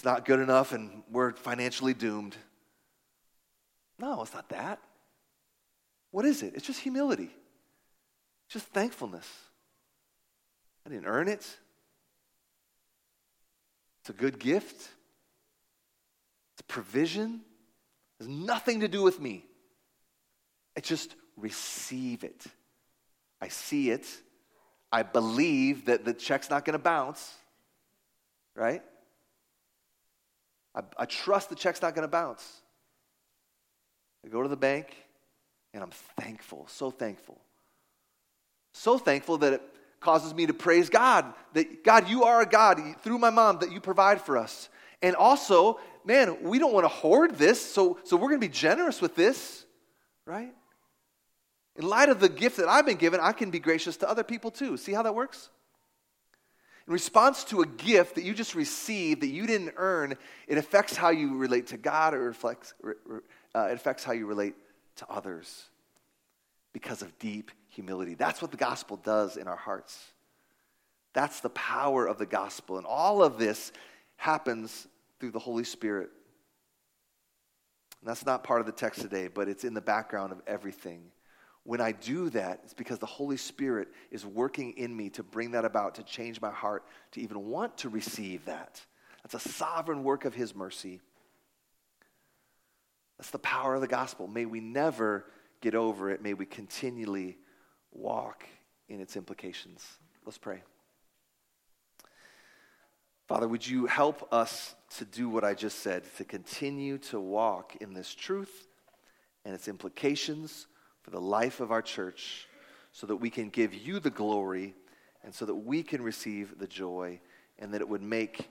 it's 0.00 0.04
not 0.06 0.24
good 0.24 0.40
enough, 0.40 0.72
and 0.72 1.02
we're 1.10 1.32
financially 1.32 1.92
doomed. 1.92 2.34
No, 3.98 4.22
it's 4.22 4.32
not 4.32 4.48
that. 4.48 4.78
What 6.10 6.24
is 6.24 6.42
it? 6.42 6.54
It's 6.54 6.66
just 6.66 6.80
humility, 6.80 7.28
just 8.48 8.64
thankfulness. 8.68 9.28
I 10.86 10.88
didn't 10.88 11.04
earn 11.04 11.28
it. 11.28 11.46
It's 14.00 14.08
a 14.08 14.14
good 14.14 14.38
gift. 14.38 14.88
It's 16.54 16.62
provision. 16.66 17.42
It 18.18 18.24
has 18.24 18.28
nothing 18.28 18.80
to 18.80 18.88
do 18.88 19.02
with 19.02 19.20
me. 19.20 19.44
I 20.78 20.80
just 20.80 21.14
receive 21.36 22.24
it. 22.24 22.42
I 23.38 23.48
see 23.48 23.90
it. 23.90 24.06
I 24.90 25.02
believe 25.02 25.84
that 25.84 26.06
the 26.06 26.14
check's 26.14 26.48
not 26.48 26.64
going 26.64 26.72
to 26.72 26.82
bounce, 26.82 27.34
right? 28.56 28.82
I, 30.74 30.80
I 30.96 31.04
trust 31.04 31.48
the 31.48 31.54
check's 31.54 31.82
not 31.82 31.94
going 31.94 32.06
to 32.06 32.10
bounce. 32.10 32.62
I 34.24 34.28
go 34.28 34.42
to 34.42 34.48
the 34.48 34.56
bank 34.56 34.94
and 35.72 35.82
I'm 35.82 35.90
thankful, 36.20 36.66
so 36.68 36.90
thankful. 36.90 37.40
So 38.72 38.98
thankful 38.98 39.38
that 39.38 39.54
it 39.54 39.62
causes 40.00 40.34
me 40.34 40.46
to 40.46 40.54
praise 40.54 40.88
God. 40.88 41.32
That, 41.54 41.84
God, 41.84 42.08
you 42.08 42.24
are 42.24 42.40
a 42.40 42.46
God 42.46 42.80
through 43.02 43.18
my 43.18 43.30
mom 43.30 43.58
that 43.60 43.72
you 43.72 43.80
provide 43.80 44.20
for 44.20 44.36
us. 44.36 44.68
And 45.02 45.16
also, 45.16 45.80
man, 46.04 46.42
we 46.42 46.58
don't 46.58 46.72
want 46.72 46.84
to 46.84 46.88
hoard 46.88 47.36
this, 47.36 47.60
so, 47.60 47.98
so 48.04 48.16
we're 48.16 48.28
going 48.28 48.40
to 48.40 48.46
be 48.46 48.52
generous 48.52 49.00
with 49.00 49.14
this, 49.14 49.64
right? 50.26 50.52
In 51.76 51.88
light 51.88 52.08
of 52.08 52.20
the 52.20 52.28
gift 52.28 52.58
that 52.58 52.68
I've 52.68 52.84
been 52.84 52.98
given, 52.98 53.20
I 53.20 53.32
can 53.32 53.50
be 53.50 53.58
gracious 53.58 53.96
to 53.98 54.08
other 54.08 54.24
people 54.24 54.50
too. 54.50 54.76
See 54.76 54.92
how 54.92 55.02
that 55.02 55.14
works? 55.14 55.48
In 56.90 56.94
response 56.94 57.44
to 57.44 57.62
a 57.62 57.66
gift 57.66 58.16
that 58.16 58.24
you 58.24 58.34
just 58.34 58.56
received 58.56 59.20
that 59.20 59.28
you 59.28 59.46
didn't 59.46 59.74
earn, 59.76 60.16
it 60.48 60.58
affects 60.58 60.96
how 60.96 61.10
you 61.10 61.36
relate 61.36 61.68
to 61.68 61.76
God 61.76 62.14
or 62.14 62.18
reflects, 62.18 62.74
uh, 62.84 63.68
it 63.70 63.74
affects 63.74 64.02
how 64.02 64.10
you 64.10 64.26
relate 64.26 64.54
to 64.96 65.06
others 65.08 65.66
because 66.72 67.00
of 67.00 67.16
deep 67.20 67.52
humility. 67.68 68.14
That's 68.14 68.42
what 68.42 68.50
the 68.50 68.56
gospel 68.56 68.96
does 68.96 69.36
in 69.36 69.46
our 69.46 69.54
hearts. 69.54 70.04
That's 71.12 71.38
the 71.38 71.50
power 71.50 72.06
of 72.06 72.18
the 72.18 72.26
gospel. 72.26 72.76
And 72.76 72.84
all 72.84 73.22
of 73.22 73.38
this 73.38 73.70
happens 74.16 74.88
through 75.20 75.30
the 75.30 75.38
Holy 75.38 75.62
Spirit. 75.62 76.10
And 78.00 78.10
that's 78.10 78.26
not 78.26 78.42
part 78.42 78.58
of 78.58 78.66
the 78.66 78.72
text 78.72 79.00
today, 79.00 79.28
but 79.28 79.48
it's 79.48 79.62
in 79.62 79.74
the 79.74 79.80
background 79.80 80.32
of 80.32 80.42
everything. 80.44 81.12
When 81.70 81.80
I 81.80 81.92
do 81.92 82.30
that, 82.30 82.62
it's 82.64 82.74
because 82.74 82.98
the 82.98 83.06
Holy 83.06 83.36
Spirit 83.36 83.86
is 84.10 84.26
working 84.26 84.72
in 84.72 84.96
me 84.96 85.08
to 85.10 85.22
bring 85.22 85.52
that 85.52 85.64
about, 85.64 85.94
to 85.94 86.02
change 86.02 86.40
my 86.40 86.50
heart, 86.50 86.84
to 87.12 87.20
even 87.20 87.46
want 87.46 87.78
to 87.78 87.88
receive 87.88 88.44
that. 88.46 88.84
That's 89.22 89.46
a 89.46 89.48
sovereign 89.48 90.02
work 90.02 90.24
of 90.24 90.34
His 90.34 90.52
mercy. 90.52 91.00
That's 93.18 93.30
the 93.30 93.38
power 93.38 93.76
of 93.76 93.82
the 93.82 93.86
gospel. 93.86 94.26
May 94.26 94.46
we 94.46 94.58
never 94.58 95.26
get 95.60 95.76
over 95.76 96.10
it. 96.10 96.20
May 96.20 96.34
we 96.34 96.44
continually 96.44 97.38
walk 97.92 98.48
in 98.88 99.00
its 99.00 99.14
implications. 99.14 99.86
Let's 100.26 100.38
pray. 100.38 100.64
Father, 103.28 103.46
would 103.46 103.64
you 103.64 103.86
help 103.86 104.26
us 104.32 104.74
to 104.96 105.04
do 105.04 105.28
what 105.28 105.44
I 105.44 105.54
just 105.54 105.78
said, 105.78 106.02
to 106.16 106.24
continue 106.24 106.98
to 106.98 107.20
walk 107.20 107.76
in 107.80 107.94
this 107.94 108.12
truth 108.12 108.66
and 109.44 109.54
its 109.54 109.68
implications 109.68 110.66
for 111.02 111.10
the 111.10 111.20
life 111.20 111.60
of 111.60 111.70
our 111.70 111.82
church 111.82 112.46
so 112.92 113.06
that 113.06 113.16
we 113.16 113.30
can 113.30 113.48
give 113.48 113.74
you 113.74 114.00
the 114.00 114.10
glory 114.10 114.74
and 115.22 115.34
so 115.34 115.44
that 115.46 115.54
we 115.54 115.82
can 115.82 116.02
receive 116.02 116.58
the 116.58 116.66
joy 116.66 117.20
and 117.58 117.72
that 117.74 117.80
it 117.80 117.88
would 117.88 118.02
make 118.02 118.50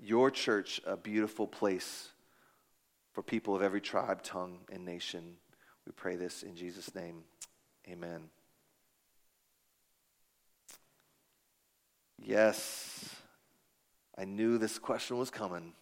your 0.00 0.30
church 0.30 0.80
a 0.86 0.96
beautiful 0.96 1.46
place 1.46 2.10
for 3.12 3.22
people 3.22 3.54
of 3.54 3.62
every 3.62 3.80
tribe, 3.80 4.22
tongue, 4.22 4.58
and 4.70 4.84
nation. 4.84 5.36
We 5.86 5.92
pray 5.92 6.16
this 6.16 6.42
in 6.42 6.56
Jesus' 6.56 6.94
name. 6.94 7.24
Amen. 7.88 8.30
Yes, 12.20 13.16
I 14.16 14.24
knew 14.24 14.58
this 14.58 14.78
question 14.78 15.18
was 15.18 15.30
coming. 15.30 15.72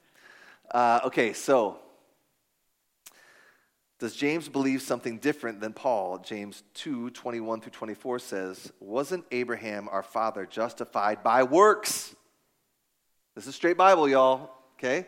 Uh, 0.70 1.00
okay, 1.04 1.32
so 1.32 1.78
does 3.99 4.14
James 4.14 4.49
believe 4.49 4.82
something 4.82 5.18
different 5.18 5.61
than 5.61 5.72
Paul? 5.72 6.18
James 6.18 6.62
2 6.74 7.11
21 7.11 7.61
through 7.61 7.72
24 7.72 8.18
says, 8.18 8.72
Wasn't 8.78 9.24
Abraham 9.30 9.88
our 9.90 10.03
father 10.03 10.44
justified 10.44 11.22
by 11.22 11.42
works? 11.42 12.14
This 13.34 13.47
is 13.47 13.55
straight 13.55 13.76
Bible, 13.76 14.09
y'all, 14.09 14.51
okay? 14.78 15.07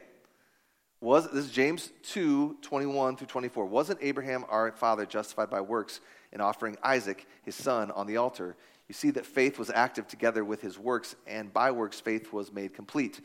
Was, 1.00 1.30
this 1.30 1.44
is 1.44 1.50
James 1.50 1.92
2 2.04 2.58
21 2.62 3.16
through 3.16 3.26
24. 3.26 3.66
Wasn't 3.66 3.98
Abraham 4.02 4.44
our 4.48 4.72
father 4.72 5.06
justified 5.06 5.50
by 5.50 5.60
works 5.60 6.00
in 6.32 6.40
offering 6.40 6.76
Isaac, 6.82 7.26
his 7.42 7.54
son, 7.54 7.90
on 7.90 8.06
the 8.06 8.16
altar? 8.16 8.56
You 8.88 8.94
see 8.94 9.10
that 9.10 9.26
faith 9.26 9.58
was 9.58 9.70
active 9.70 10.08
together 10.08 10.44
with 10.44 10.62
his 10.62 10.78
works, 10.78 11.14
and 11.26 11.52
by 11.52 11.70
works 11.70 12.00
faith 12.00 12.32
was 12.32 12.50
made 12.50 12.72
complete. 12.72 13.20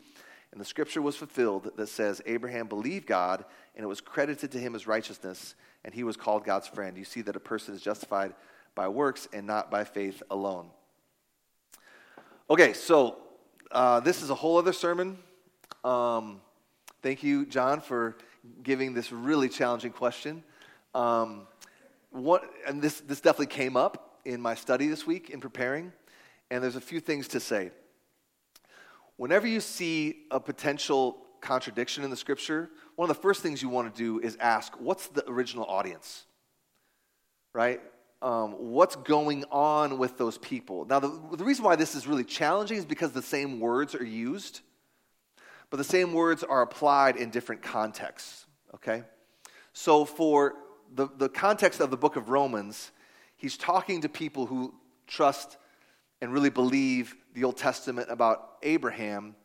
And 0.54 0.60
the 0.60 0.64
scripture 0.64 1.02
was 1.02 1.16
fulfilled 1.16 1.72
that 1.76 1.88
says, 1.88 2.22
Abraham 2.26 2.68
believed 2.68 3.08
God, 3.08 3.44
and 3.74 3.82
it 3.82 3.88
was 3.88 4.00
credited 4.00 4.52
to 4.52 4.58
him 4.60 4.76
as 4.76 4.86
righteousness, 4.86 5.56
and 5.84 5.92
he 5.92 6.04
was 6.04 6.16
called 6.16 6.44
God's 6.44 6.68
friend. 6.68 6.96
You 6.96 7.04
see 7.04 7.22
that 7.22 7.34
a 7.34 7.40
person 7.40 7.74
is 7.74 7.82
justified 7.82 8.34
by 8.76 8.86
works 8.86 9.26
and 9.32 9.48
not 9.48 9.68
by 9.68 9.82
faith 9.82 10.22
alone. 10.30 10.70
Okay, 12.48 12.72
so 12.72 13.16
uh, 13.72 13.98
this 13.98 14.22
is 14.22 14.30
a 14.30 14.34
whole 14.36 14.56
other 14.56 14.72
sermon. 14.72 15.18
Um, 15.82 16.40
thank 17.02 17.24
you, 17.24 17.46
John, 17.46 17.80
for 17.80 18.16
giving 18.62 18.94
this 18.94 19.10
really 19.10 19.48
challenging 19.48 19.90
question. 19.90 20.44
Um, 20.94 21.48
what, 22.12 22.48
and 22.64 22.80
this, 22.80 23.00
this 23.00 23.20
definitely 23.20 23.46
came 23.46 23.76
up 23.76 24.20
in 24.24 24.40
my 24.40 24.54
study 24.54 24.86
this 24.86 25.04
week 25.04 25.30
in 25.30 25.40
preparing, 25.40 25.92
and 26.52 26.62
there's 26.62 26.76
a 26.76 26.80
few 26.80 27.00
things 27.00 27.26
to 27.28 27.40
say 27.40 27.72
whenever 29.16 29.46
you 29.46 29.60
see 29.60 30.24
a 30.30 30.40
potential 30.40 31.18
contradiction 31.40 32.04
in 32.04 32.10
the 32.10 32.16
scripture, 32.16 32.70
one 32.96 33.08
of 33.08 33.16
the 33.16 33.22
first 33.22 33.42
things 33.42 33.62
you 33.62 33.68
want 33.68 33.94
to 33.94 33.98
do 33.98 34.18
is 34.20 34.36
ask, 34.40 34.72
what's 34.80 35.08
the 35.08 35.28
original 35.28 35.64
audience? 35.66 36.24
Right? 37.52 37.80
Um, 38.22 38.52
what's 38.72 38.96
going 38.96 39.44
on 39.50 39.98
with 39.98 40.16
those 40.16 40.38
people? 40.38 40.86
Now, 40.86 40.98
the, 40.98 41.20
the 41.36 41.44
reason 41.44 41.64
why 41.64 41.76
this 41.76 41.94
is 41.94 42.06
really 42.06 42.24
challenging 42.24 42.78
is 42.78 42.84
because 42.84 43.12
the 43.12 43.22
same 43.22 43.60
words 43.60 43.94
are 43.94 44.04
used, 44.04 44.60
but 45.70 45.76
the 45.76 45.84
same 45.84 46.14
words 46.14 46.42
are 46.42 46.62
applied 46.62 47.16
in 47.16 47.30
different 47.30 47.62
contexts, 47.62 48.46
okay? 48.74 49.04
So, 49.72 50.04
for 50.04 50.54
the, 50.94 51.08
the 51.18 51.28
context 51.28 51.80
of 51.80 51.90
the 51.90 51.96
book 51.96 52.16
of 52.16 52.28
Romans, 52.30 52.92
he's 53.36 53.56
talking 53.56 54.00
to 54.02 54.08
people 54.08 54.46
who 54.46 54.72
trust 55.06 55.58
and 56.20 56.32
really 56.32 56.50
believe 56.50 57.14
the 57.34 57.44
Old 57.44 57.56
Testament 57.56 58.10
about 58.10 58.56
Abraham. 58.62 59.36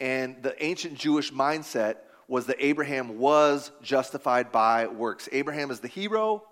And 0.00 0.42
the 0.42 0.60
ancient 0.64 0.94
Jewish 0.96 1.32
mindset 1.32 1.96
was 2.28 2.46
that 2.46 2.56
Abraham 2.60 3.18
was 3.18 3.70
justified 3.82 4.50
by 4.50 4.86
works. 4.86 5.28
Abraham 5.32 5.70
is 5.70 5.80
the 5.80 5.88
hero, 5.88 6.42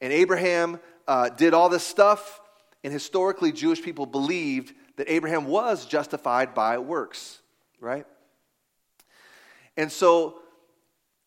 and 0.00 0.12
Abraham 0.12 0.78
uh, 1.08 1.30
did 1.30 1.54
all 1.54 1.68
this 1.68 1.84
stuff, 1.84 2.40
and 2.84 2.92
historically, 2.92 3.50
Jewish 3.52 3.82
people 3.82 4.06
believed 4.06 4.74
that 4.96 5.10
Abraham 5.10 5.46
was 5.46 5.86
justified 5.86 6.54
by 6.54 6.78
works, 6.78 7.40
right? 7.80 8.06
And 9.76 9.90
so 9.90 10.38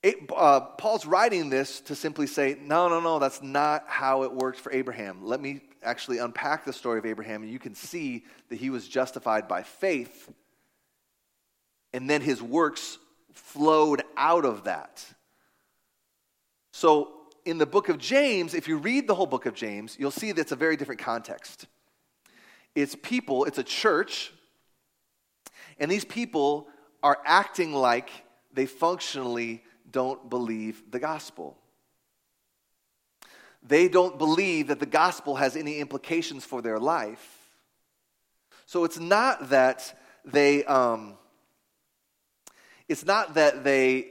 it, 0.02 0.16
uh, 0.36 0.62
Paul's 0.62 1.06
writing 1.06 1.50
this 1.50 1.82
to 1.82 1.96
simply 1.96 2.28
say, 2.28 2.58
no, 2.62 2.88
no, 2.88 3.00
no, 3.00 3.20
that's 3.20 3.42
not 3.42 3.84
how 3.88 4.24
it 4.24 4.34
worked 4.34 4.60
for 4.60 4.72
Abraham. 4.72 5.26
Let 5.26 5.42
me 5.42 5.62
actually 5.84 6.20
unpack 6.20 6.66
the 6.66 6.74
story 6.74 7.00
of 7.00 7.06
Abraham, 7.06 7.42
and 7.44 7.52
you 7.52 7.60
can 7.60 7.76
see 7.76 8.26
that 8.50 8.58
he 8.58 8.70
was 8.70 8.88
justified 8.88 9.48
by 9.48 9.64
faith, 9.64 10.32
and 11.94 12.10
then 12.10 12.22
his 12.22 12.42
works 12.42 12.98
flowed 13.34 14.04
out 14.18 14.46
of 14.46 14.66
that. 14.66 15.06
So, 16.72 17.12
in 17.46 17.58
the 17.58 17.66
book 17.66 17.90
of 17.90 17.98
James, 17.98 18.54
if 18.54 18.68
you 18.68 18.78
read 18.78 19.08
the 19.08 19.16
whole 19.16 19.26
book 19.26 19.46
of 19.46 19.56
James, 19.56 19.96
you'll 20.00 20.12
see 20.12 20.32
that 20.32 20.42
it's 20.42 20.52
a 20.52 20.58
very 20.58 20.78
different 20.78 21.02
context. 21.02 21.66
It's 22.76 22.96
people, 22.96 23.46
it's 23.46 23.58
a 23.58 23.64
church, 23.64 24.32
and 25.80 25.90
these 25.90 26.06
people 26.06 26.68
are 27.02 27.18
acting 27.26 27.74
like 27.74 28.12
they 28.54 28.66
functionally 28.66 29.64
don't 29.92 30.30
believe 30.30 30.84
the 30.92 31.00
gospel. 31.00 31.58
They 33.62 33.88
don't 33.88 34.18
believe 34.18 34.68
that 34.68 34.80
the 34.80 34.86
gospel 34.86 35.36
has 35.36 35.56
any 35.56 35.80
implications 35.80 36.46
for 36.46 36.62
their 36.62 36.80
life. 36.80 37.38
So 38.66 38.84
it's 38.84 39.00
not 39.00 39.50
that 39.50 39.98
they, 40.24 40.64
um, 40.66 41.18
it's 42.88 43.06
not 43.06 43.36
that 43.36 43.64
they, 43.64 44.08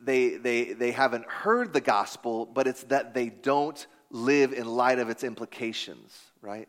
they, 0.00 0.36
they, 0.36 0.72
they 0.72 0.92
haven't 0.92 1.26
heard 1.26 1.72
the 1.72 1.80
gospel, 1.80 2.46
but 2.46 2.66
it's 2.66 2.84
that 2.84 3.14
they 3.14 3.28
don't 3.28 3.86
live 4.10 4.52
in 4.52 4.66
light 4.66 4.98
of 4.98 5.10
its 5.10 5.24
implications, 5.24 6.18
right? 6.40 6.68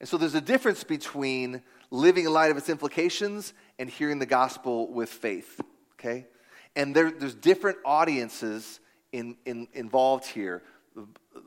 And 0.00 0.08
so 0.08 0.16
there's 0.16 0.34
a 0.34 0.40
difference 0.40 0.82
between 0.82 1.62
living 1.90 2.24
in 2.24 2.32
light 2.32 2.50
of 2.50 2.56
its 2.56 2.68
implications 2.68 3.52
and 3.78 3.90
hearing 3.90 4.18
the 4.18 4.26
gospel 4.26 4.90
with 4.90 5.10
faith, 5.10 5.60
okay? 5.94 6.26
And 6.74 6.94
there, 6.94 7.10
there's 7.10 7.34
different 7.34 7.78
audiences 7.84 8.80
in, 9.12 9.36
in, 9.44 9.68
involved 9.72 10.24
here. 10.24 10.62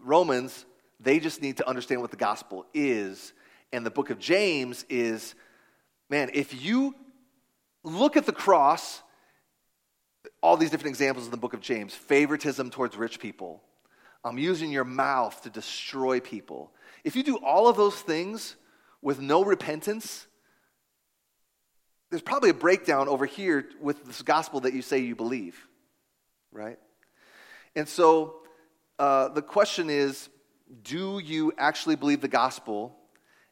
Romans, 0.03 0.65
they 0.99 1.19
just 1.19 1.41
need 1.41 1.57
to 1.57 1.67
understand 1.67 2.01
what 2.01 2.11
the 2.11 2.17
gospel 2.17 2.65
is. 2.73 3.33
And 3.71 3.85
the 3.85 3.91
book 3.91 4.09
of 4.09 4.19
James 4.19 4.85
is, 4.89 5.35
man, 6.09 6.29
if 6.33 6.63
you 6.63 6.95
look 7.83 8.15
at 8.15 8.25
the 8.25 8.31
cross, 8.31 9.01
all 10.41 10.57
these 10.57 10.69
different 10.69 10.89
examples 10.89 11.25
in 11.25 11.31
the 11.31 11.37
book 11.37 11.53
of 11.53 11.61
James 11.61 11.93
favoritism 11.93 12.69
towards 12.69 12.95
rich 12.95 13.19
people, 13.19 13.61
um, 14.23 14.37
using 14.37 14.71
your 14.71 14.85
mouth 14.85 15.41
to 15.43 15.49
destroy 15.49 16.19
people. 16.19 16.71
If 17.03 17.15
you 17.15 17.23
do 17.23 17.37
all 17.37 17.67
of 17.67 17.75
those 17.75 17.95
things 17.95 18.55
with 19.01 19.19
no 19.19 19.43
repentance, 19.43 20.27
there's 22.09 22.21
probably 22.21 22.51
a 22.51 22.53
breakdown 22.53 23.09
over 23.09 23.25
here 23.25 23.67
with 23.81 24.05
this 24.05 24.21
gospel 24.21 24.61
that 24.61 24.73
you 24.73 24.81
say 24.81 24.99
you 24.99 25.15
believe, 25.15 25.67
right? 26.51 26.77
And 27.75 27.89
so 27.89 28.42
uh, 28.99 29.29
the 29.29 29.41
question 29.41 29.89
is 29.89 30.29
do 30.81 31.19
you 31.19 31.53
actually 31.57 31.95
believe 31.95 32.21
the 32.21 32.27
gospel? 32.27 32.95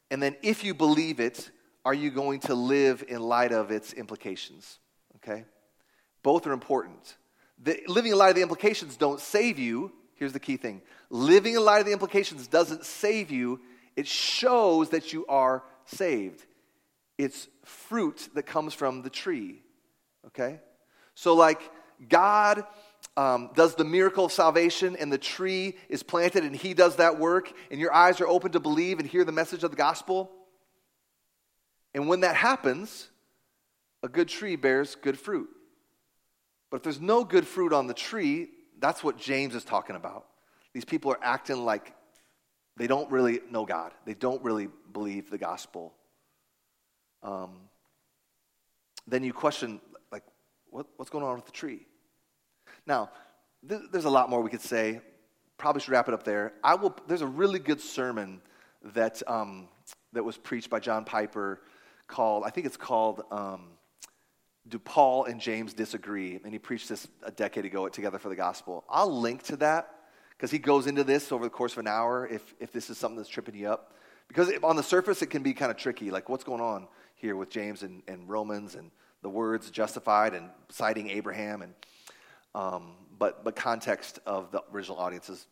And 0.09 0.21
then 0.21 0.35
if 0.41 0.63
you 0.63 0.73
believe 0.73 1.19
it, 1.19 1.51
are 1.85 1.93
you 1.93 2.11
going 2.11 2.39
to 2.41 2.55
live 2.55 3.03
in 3.07 3.21
light 3.21 3.51
of 3.51 3.71
its 3.71 3.93
implications? 3.93 4.79
Okay? 5.17 5.45
Both 6.23 6.47
are 6.47 6.51
important. 6.51 7.17
The, 7.63 7.81
living 7.87 8.11
in 8.11 8.17
light 8.17 8.29
of 8.29 8.35
the 8.35 8.41
implications 8.41 8.97
don't 8.97 9.19
save 9.19 9.59
you. 9.59 9.91
Here's 10.15 10.33
the 10.33 10.39
key 10.39 10.57
thing 10.57 10.81
living 11.09 11.55
in 11.55 11.63
light 11.63 11.79
of 11.79 11.85
the 11.85 11.91
implications 11.91 12.47
doesn't 12.47 12.85
save 12.85 13.31
you, 13.31 13.59
it 13.95 14.07
shows 14.07 14.89
that 14.89 15.13
you 15.13 15.25
are 15.27 15.63
saved. 15.85 16.45
It's 17.17 17.47
fruit 17.65 18.29
that 18.33 18.43
comes 18.43 18.73
from 18.73 19.01
the 19.01 19.09
tree. 19.09 19.61
Okay? 20.27 20.59
So, 21.13 21.35
like, 21.35 21.61
God 22.09 22.63
um, 23.17 23.49
does 23.55 23.75
the 23.75 23.83
miracle 23.83 24.25
of 24.25 24.31
salvation, 24.31 24.95
and 24.95 25.11
the 25.11 25.17
tree 25.17 25.75
is 25.89 26.01
planted, 26.03 26.43
and 26.43 26.55
He 26.55 26.73
does 26.73 26.95
that 26.97 27.19
work, 27.19 27.51
and 27.69 27.79
your 27.79 27.93
eyes 27.93 28.21
are 28.21 28.27
open 28.27 28.51
to 28.53 28.59
believe 28.59 28.99
and 28.99 29.07
hear 29.07 29.25
the 29.25 29.31
message 29.31 29.63
of 29.63 29.71
the 29.71 29.77
gospel. 29.77 30.31
And 31.93 32.07
when 32.07 32.21
that 32.21 32.35
happens, 32.35 33.09
a 34.01 34.07
good 34.07 34.29
tree 34.29 34.55
bears 34.55 34.95
good 34.95 35.19
fruit. 35.19 35.49
But 36.69 36.77
if 36.77 36.83
there's 36.83 37.01
no 37.01 37.25
good 37.25 37.45
fruit 37.45 37.73
on 37.73 37.87
the 37.87 37.93
tree, 37.93 38.49
that's 38.79 39.03
what 39.03 39.17
James 39.17 39.55
is 39.55 39.65
talking 39.65 39.95
about. 39.95 40.25
These 40.73 40.85
people 40.85 41.11
are 41.11 41.19
acting 41.21 41.65
like 41.65 41.93
they 42.77 42.87
don't 42.87 43.11
really 43.11 43.41
know 43.49 43.65
God, 43.65 43.91
they 44.05 44.13
don't 44.13 44.41
really 44.43 44.69
believe 44.93 45.29
the 45.29 45.37
gospel. 45.37 45.93
Um, 47.23 47.51
then 49.05 49.23
you 49.23 49.33
question, 49.33 49.81
like, 50.11 50.23
what, 50.69 50.87
what's 50.95 51.11
going 51.11 51.25
on 51.25 51.35
with 51.35 51.45
the 51.45 51.51
tree? 51.51 51.85
Now, 52.85 53.09
th- 53.67 53.81
there's 53.91 54.05
a 54.05 54.09
lot 54.09 54.29
more 54.29 54.41
we 54.41 54.49
could 54.49 54.61
say. 54.61 55.01
Probably 55.57 55.81
should 55.81 55.91
wrap 55.91 56.07
it 56.07 56.13
up 56.13 56.23
there. 56.23 56.53
I 56.63 56.75
will. 56.75 56.95
There's 57.07 57.21
a 57.21 57.27
really 57.27 57.59
good 57.59 57.81
sermon 57.81 58.41
that 58.93 59.21
um, 59.27 59.67
that 60.13 60.23
was 60.23 60.37
preached 60.37 60.69
by 60.69 60.79
John 60.79 61.05
Piper 61.05 61.61
called. 62.07 62.43
I 62.45 62.49
think 62.49 62.65
it's 62.65 62.77
called. 62.77 63.23
Um, 63.31 63.67
do 64.67 64.77
Paul 64.77 65.25
and 65.25 65.41
James 65.41 65.73
disagree? 65.73 66.39
And 66.43 66.53
he 66.53 66.59
preached 66.59 66.87
this 66.89 67.07
a 67.23 67.31
decade 67.31 67.65
ago 67.65 67.85
at 67.85 67.93
Together 67.93 68.19
for 68.19 68.29
the 68.29 68.35
Gospel. 68.35 68.83
I'll 68.89 69.11
link 69.19 69.43
to 69.43 69.57
that 69.57 69.89
because 70.37 70.51
he 70.51 70.59
goes 70.59 70.87
into 70.87 71.03
this 71.03 71.31
over 71.31 71.43
the 71.43 71.49
course 71.49 71.73
of 71.73 71.79
an 71.79 71.87
hour 71.87 72.27
if, 72.27 72.53
if 72.59 72.71
this 72.71 72.89
is 72.89 72.97
something 72.97 73.17
that's 73.17 73.29
tripping 73.29 73.55
you 73.55 73.69
up. 73.69 73.95
Because 74.27 74.51
on 74.63 74.75
the 74.75 74.83
surface, 74.83 75.21
it 75.21 75.27
can 75.27 75.43
be 75.43 75.53
kind 75.53 75.71
of 75.71 75.77
tricky. 75.77 76.09
Like, 76.09 76.29
what's 76.29 76.43
going 76.43 76.61
on 76.61 76.87
here 77.15 77.35
with 77.35 77.49
James 77.49 77.83
and, 77.83 78.01
and 78.07 78.29
Romans 78.29 78.75
and 78.75 78.91
the 79.23 79.29
words 79.29 79.69
justified 79.71 80.33
and 80.33 80.49
citing 80.69 81.09
Abraham? 81.09 81.63
And, 81.63 81.73
um, 82.55 82.93
but, 83.17 83.43
but 83.43 83.55
context 83.55 84.19
of 84.25 84.51
the 84.51 84.63
original 84.73 84.97
audience 84.97 85.29
is 85.29 85.47